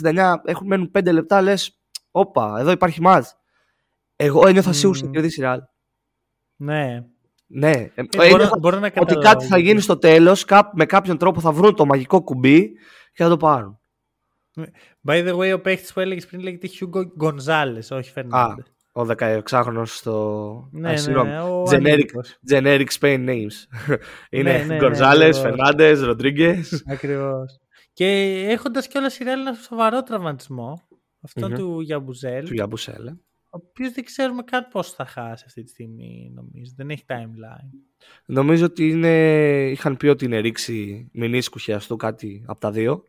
[0.03, 1.79] 68-69 έχουν μένουν 5 λεπτά, λες,
[2.11, 3.37] όπα, εδώ υπάρχει μάτς.
[4.17, 4.75] Εγώ ένιωθα Μμμ.
[4.75, 5.59] σίγουρος ότι θα κερδίσει η Real.
[6.57, 7.05] Ναι.
[7.47, 9.21] Ναι, ε, Ε, μπορώ, ένιωθα μπορώ να ότι καταλάβω.
[9.29, 12.73] κάτι θα γίνει στο τέλος, με κάποιον τρόπο θα βρουν το μαγικό κουμπί
[13.13, 13.79] και θα το πάρουν.
[15.07, 18.63] By the way, ο παίχτης που έλεγες πριν λέγεται Hugo Gonzalez, όχι Fernandez.
[18.93, 20.69] Ο 16χρονο στο.
[20.73, 21.29] ναι, Α, ναι, συγγνώμη.
[21.31, 22.39] ναι, ο Generic, ανήλικος.
[22.51, 23.87] generic Spain names.
[24.31, 25.39] Είναι ναι, ναι, González, ακριβώς.
[25.39, 26.61] Φερνάντε, Ροντρίγκε.
[26.87, 27.59] Ακριβώς.
[27.93, 28.07] Και
[28.49, 30.83] έχοντας κιόλα η Real ένα σοβαρό τραυματισμό,
[31.21, 31.59] αυτόν Μμμ.
[31.59, 33.19] του Γιαμπουζέλ, Του Γιαμπουσέλα.
[33.51, 36.73] ο οποίος δεν ξέρουμε καν πώς θα χάσει αυτή τη στιγμή, νομίζω.
[36.77, 37.79] Δεν έχει timeline.
[38.27, 39.11] Νομίζω ότι είναι...
[39.71, 43.05] είχαν πει ότι είναι ρήξη μηνύσκου χιαστού κάτι από τα δύο.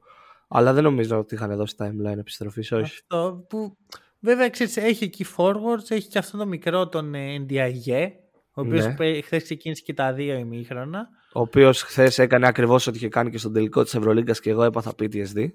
[0.47, 2.71] Αλλά δεν νομίζω ότι είχαν δώσει timeline επιστροφής.
[2.71, 2.83] Όχι.
[2.83, 3.77] Αυτό που
[4.19, 8.07] βέβαια ξέρεις, έχει εκεί forwards, έχει και αυτό το μικρό τον ε, Ndiaye,
[8.53, 9.21] ο οποίος Ναι.
[9.21, 11.07] χθες ξεκίνησε και τα δύο ημίχρονα.
[11.33, 14.63] ο οποίος χθες έκανε ακριβώς ό,τι είχε κάνει και στον τελικό της Ευρωλίγκας και εγώ
[14.63, 15.47] έπαθα PTSD.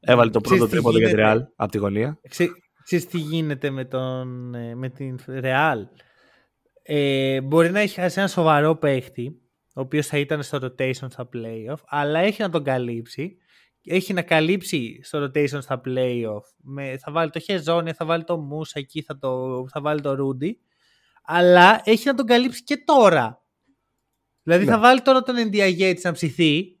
[0.00, 2.20] Έβαλε το πρώτο τρίποντο για τη Real από τη γωνία.
[2.84, 5.76] Ξέρεις τι γίνεται με, τον, ε, με την Real.
[6.82, 9.40] Ε, μπορεί να έχει χάσει ένα σοβαρό παίχτη,
[9.74, 13.36] ο οποίος θα ήταν στο rotation στα playoff, αλλά έχει να τον καλύψει.
[13.90, 16.42] Έχει να καλύψει στο rotation στα playoff.
[16.56, 20.14] Με, θα βάλει το Χεζόνια, θα βάλει το Μούσα εκεί, θα, το, θα βάλει το
[20.14, 20.58] Ρούντι.
[21.24, 23.42] Αλλά έχει να τον καλύψει και τώρα.
[24.42, 24.70] Δηλαδή ναι.
[24.70, 26.77] θα βάλει τώρα τον Ενδιαγέτη να ψηθεί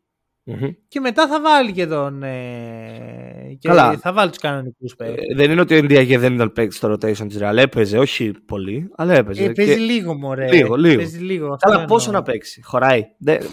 [0.50, 0.70] Mm-hmm.
[0.88, 2.22] Και μετά θα βάλει και τον.
[2.22, 3.98] Ε, και Καλά.
[3.98, 5.20] Θα βάλει τους κανονικούς παίκτε.
[5.30, 7.56] Ε, δεν είναι ότι ο Ενδιαγέ δεν ήταν παίκτης στο rotation της Real.
[7.56, 9.44] Έπαιζε, όχι πολύ, αλλά έπαιζε.
[9.44, 9.78] Ε, παίζει και...
[9.80, 10.52] λίγο, μωρέ.
[10.52, 10.96] Λίγο, λίγο.
[10.96, 11.56] Παίζει λίγο.
[11.58, 12.62] Καλά, πόσο να παίξει.
[12.64, 13.04] Χωράει.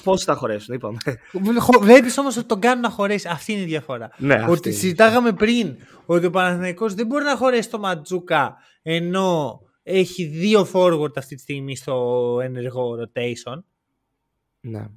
[0.04, 0.98] Πόσο θα χωρέσουν, είπαμε.
[1.82, 3.28] Βλέπεις όμως ότι τον κάνουν να χωρέσει.
[3.32, 4.10] Αυτή είναι η διαφορά.
[4.18, 5.76] Ναι, ότι συζητάγαμε πριν
[6.06, 11.42] ότι ο Παναθηναϊκός δεν μπορεί να χωρέσει το Ματζούκα ενώ έχει δύο forward αυτή τη
[11.42, 13.64] στιγμή στο ενεργό rotation.
[14.60, 14.88] Ναι.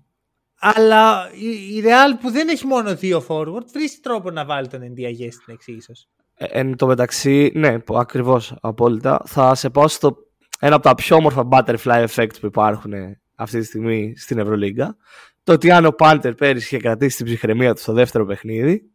[0.58, 5.30] Αλλά η Real που δεν έχει μόνο δύο forward βρίσκει τρόπο να βάλει τον Ενδιαγέ
[5.30, 5.92] στην εξή ίσω.
[6.34, 9.22] Ε, εν τω μεταξύ, ναι, ακριβώς απόλυτα.
[9.26, 10.16] Θα σε πάω στο
[10.58, 12.92] ένα από τα πιο όμορφα butterfly effects που υπάρχουν
[13.34, 14.96] αυτή τη στιγμή στην Ευρωλίγκα.
[15.44, 18.90] Το ότι αν ο Πάντερ πέρυσι είχε κρατήσει την ψυχραιμία του στο δεύτερο παιχνίδι.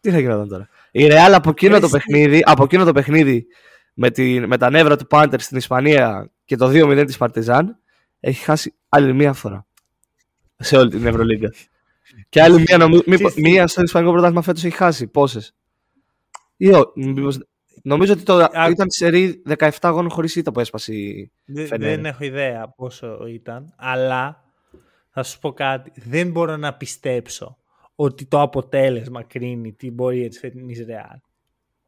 [0.00, 3.46] Τι θα γινόταν τώρα; Η Real από εκείνο, το παιχνίδι, από εκείνο το παιχνίδι
[3.94, 7.78] με, τη, με τα νεύρα του Πάντερ στην Ισπανία και το 2-0 της Παρτιζάν
[8.20, 9.66] έχει χάσει άλλη μία φορά
[10.64, 11.52] σε όλη την Ευρωλίγκα.
[12.28, 13.00] Και άλλη μία, νομι...
[13.36, 15.06] μία στο Ισπανικό πρωτάθλημα φέτος έχει χάσει.
[15.06, 15.54] Πόσες;
[17.82, 18.48] Νομίζω ότι το...
[18.70, 21.32] ήταν σερή 17 αγώνων χωρίς ήττα που έσπασε η
[21.78, 24.44] Δεν έχω ιδέα πόσο ήταν, αλλά
[25.10, 25.92] θα σου πω κάτι.
[26.04, 27.58] Δεν μπορώ να πιστέψω
[27.94, 31.18] ότι το αποτέλεσμα κρίνει την πορεία τη φετινή Ρεάλ.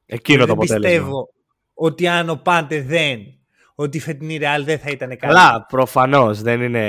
[0.06, 0.88] Εκείνο το αποτέλεσμα.
[0.88, 1.28] Πιστεύω
[1.74, 3.20] ότι αν ο Πάντε δεν
[3.78, 5.18] ότι η φετινή Real δεν θα ήταν καλή.
[5.18, 6.42] Καλά, προφανώς.
[6.42, 6.84] Δεν είναι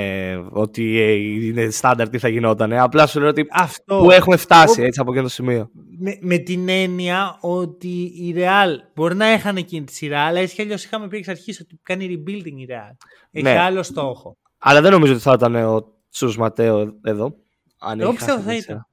[0.50, 2.72] ότι ε, είναι στάνταρ τι θα γινόταν.
[2.72, 3.96] Απλά σου λέω ότι Αυτό...
[3.96, 5.70] που έχουμε φτάσει έτσι από εκείνο το σημείο.
[5.98, 10.54] Με, με την έννοια ότι η Real μπορεί να έχανε εκείνη τη σειρά, αλλά έτσι
[10.54, 12.96] κι αλλιώς είχαμε πει εξ αρχής ότι κάνει rebuilding η Real.
[13.30, 13.58] Έχει ναι.
[13.58, 14.36] άλλο στόχο.
[14.58, 17.34] Αλλά δεν νομίζω ότι θα ήταν ο Τσου Ματέο εδώ.
[17.78, 18.86] Αν Εγώ πιστεύω θα ήταν.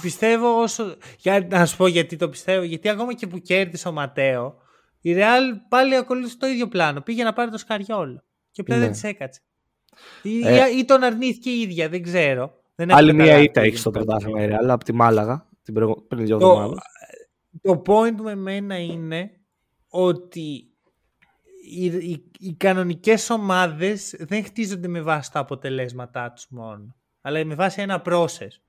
[0.00, 0.94] Πιστεύω όσο.
[1.18, 2.62] Για, να σου πω γιατί το πιστεύω.
[2.62, 4.54] Γιατί ακόμα και που κέρδισε ο Ματέο,
[5.00, 7.00] η Real πάλι ακολούθησε το ίδιο πλάνο.
[7.00, 8.18] Πήγε να πάρει το σκαριόλ.
[8.50, 8.86] Και πλέον ναι.
[8.86, 9.40] δεν της έκατσε.
[10.22, 12.62] Ή, ε, ή τον αρνήθηκε η ίδια, δεν ξέρω.
[12.74, 15.74] Δεν άλλη μία ήττα έχεις στο πρωτάθλημα η Real από τη Μάλαγα την
[16.08, 16.78] πριν δύο εβδομάδες.
[17.62, 19.30] Το, point με μένα είναι
[19.88, 20.70] ότι
[21.70, 27.54] οι, οι, οι κανονικές ομάδες δεν χτίζονται με βάση τα αποτελέσματά τους μόνο, αλλά με
[27.54, 28.60] βάση ένα process.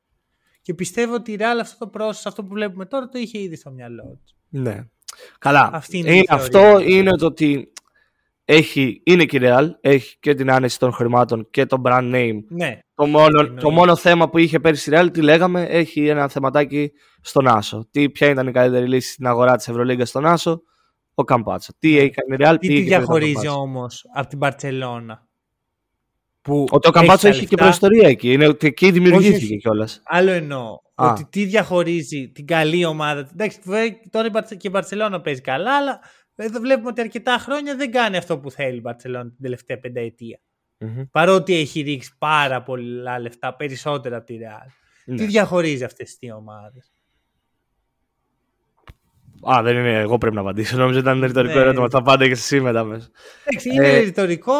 [0.61, 3.55] Και πιστεύω ότι η Real αυτό το process, αυτό που βλέπουμε τώρα, το είχε ήδη
[3.55, 4.35] στο μυαλό του.
[4.49, 4.89] Ναι.
[5.39, 5.83] Καλά.
[5.89, 7.71] είναι ε, αυτό είναι το ότι
[8.45, 12.39] έχει, είναι και Real, έχει και την άνεση των χρημάτων και το brand name.
[12.47, 12.79] Ναι.
[12.95, 16.91] Το μόνο, το μόνο θέμα που είχε πέρυσι η Real, τι λέγαμε, έχει ένα θεματάκι
[17.21, 17.87] στον Άσο.
[17.91, 20.61] Τι, ποια ήταν η καλύτερη λύση στην αγορά της Ευρωλίγκας στον Άσο,
[21.13, 21.73] ο Καμπάτσο.
[21.79, 21.99] Τι ναι.
[21.99, 25.27] έχει κάνει η Real, τι, τι διαχωρίζει όμως από την Παρσελώνα.
[26.41, 28.31] Που ότι ο Καμπάτσο έχει και προϊστορία εκεί.
[28.31, 30.01] Είναι ότι εκεί δημιουργήθηκε κιόλας.
[30.05, 30.79] Άλλο εννοώ.
[30.95, 33.29] Ότι τι διαχωρίζει την καλή ομάδα.
[33.31, 33.59] Εντάξει,
[34.09, 35.99] τώρα και η Μπαρσελόνα παίζει καλά, αλλά
[36.35, 40.39] εδώ βλέπουμε ότι αρκετά χρόνια δεν κάνει αυτό που θέλει η Μπαρσελόνα την τελευταία πενταετία.
[40.79, 41.07] Mm-hmm.
[41.11, 44.71] Παρότι έχει ρίξει πάρα πολλά λεφτά, περισσότερα από τη Real.
[45.05, 45.15] Ναι.
[45.15, 46.93] Τι διαχωρίζει αυτές τις δύο ομάδες;
[49.41, 49.99] Α, δεν είναι.
[49.99, 50.77] Εγώ πρέπει να απαντήσω.
[50.77, 51.59] Νομίζω ότι ήταν ρητορικό ναι.
[51.59, 51.89] ερώτημα.
[51.89, 53.09] Θα πάντα και εσύ μετά μέσα.
[53.43, 53.99] Εντάξει, είναι ε...
[53.99, 54.53] ρητορικό.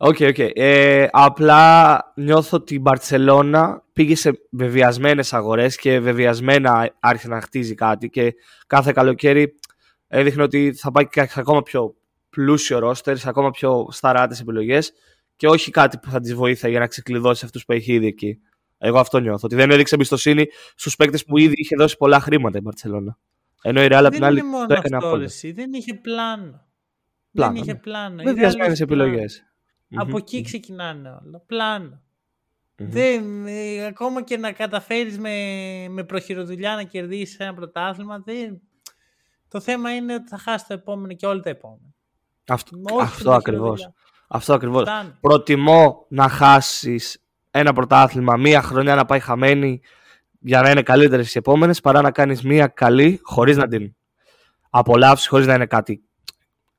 [0.00, 0.50] OK, okay, okay.
[0.54, 7.74] ε, απλά νιώθω ότι η Μπαρτσελώνα πήγε σε βεβαιασμένε αγορές και βεβαιασμένα άρχισε να χτίζει
[7.74, 8.34] κάτι και
[8.66, 9.54] κάθε καλοκαίρι
[10.08, 11.94] έδειχνε ότι θα πάει και σε ακόμα πιο
[12.30, 14.92] πλούσιο ρόστερ, σε ακόμα πιο σταράτες επιλογές
[15.36, 18.38] και όχι κάτι που θα τη βοήθησε για να ξεκλειδώσει αυτούς που έχει ήδη εκεί.
[18.78, 19.40] Εγώ αυτό νιώθω.
[19.42, 23.18] Ότι δεν έδειξε εμπιστοσύνη στους παίκτες που ήδη είχε δώσει πολλά χρήματα η Μπαρσελόνα.
[23.62, 25.16] Ενώ η Real απ' την άλλη το έκανε αυτό.
[25.54, 26.66] Δεν είχε πλάνο.
[27.32, 27.78] πλάνο δεν είχε ναι.
[27.78, 28.22] πλάνο.
[28.22, 29.47] Βεβαιασμένε επιλογές.
[29.94, 31.42] Από εκεί ξεκινάνε όλα.
[31.46, 32.02] Πλάνο.
[32.80, 35.34] Δεν, ε, ακόμα και να καταφέρεις με,
[35.88, 38.60] με προχειροδουλειά να κερδίσεις ένα πρωτάθλημα, δεν...
[39.48, 41.94] το θέμα είναι ότι θα χάσεις το επόμενο και όλα τα επόμενα.
[42.48, 43.90] Αυτό, αυτό ακριβώς.
[44.28, 44.88] Αυτό ακριβώς.
[45.20, 49.80] Προτιμώ να χάσεις ένα πρωτάθλημα μία χρονιά να πάει χαμένη
[50.40, 53.94] για να είναι καλύτερες οι επόμενες παρά να κάνεις μία καλή χωρίς να την
[54.70, 56.02] απολαύσεις, χωρίς να είναι κάτι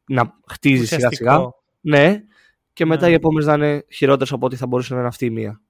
[0.06, 1.40] να χτίζεις σιγά σιγά.
[1.82, 2.24] Ναι,
[2.80, 3.12] και μετά ναι.
[3.12, 5.62] οι επόμενες να είναι χειρότερες από ό,τι θα μπορούσε να είναι αυτή η μία.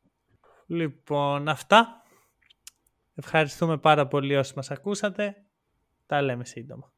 [0.68, 2.01] Λοιπόν, αυτά.
[3.16, 5.36] Ευχαριστούμε πάρα πολύ όσοι μας ακούσατε.
[6.05, 6.91] Τα λέμε σύντομα.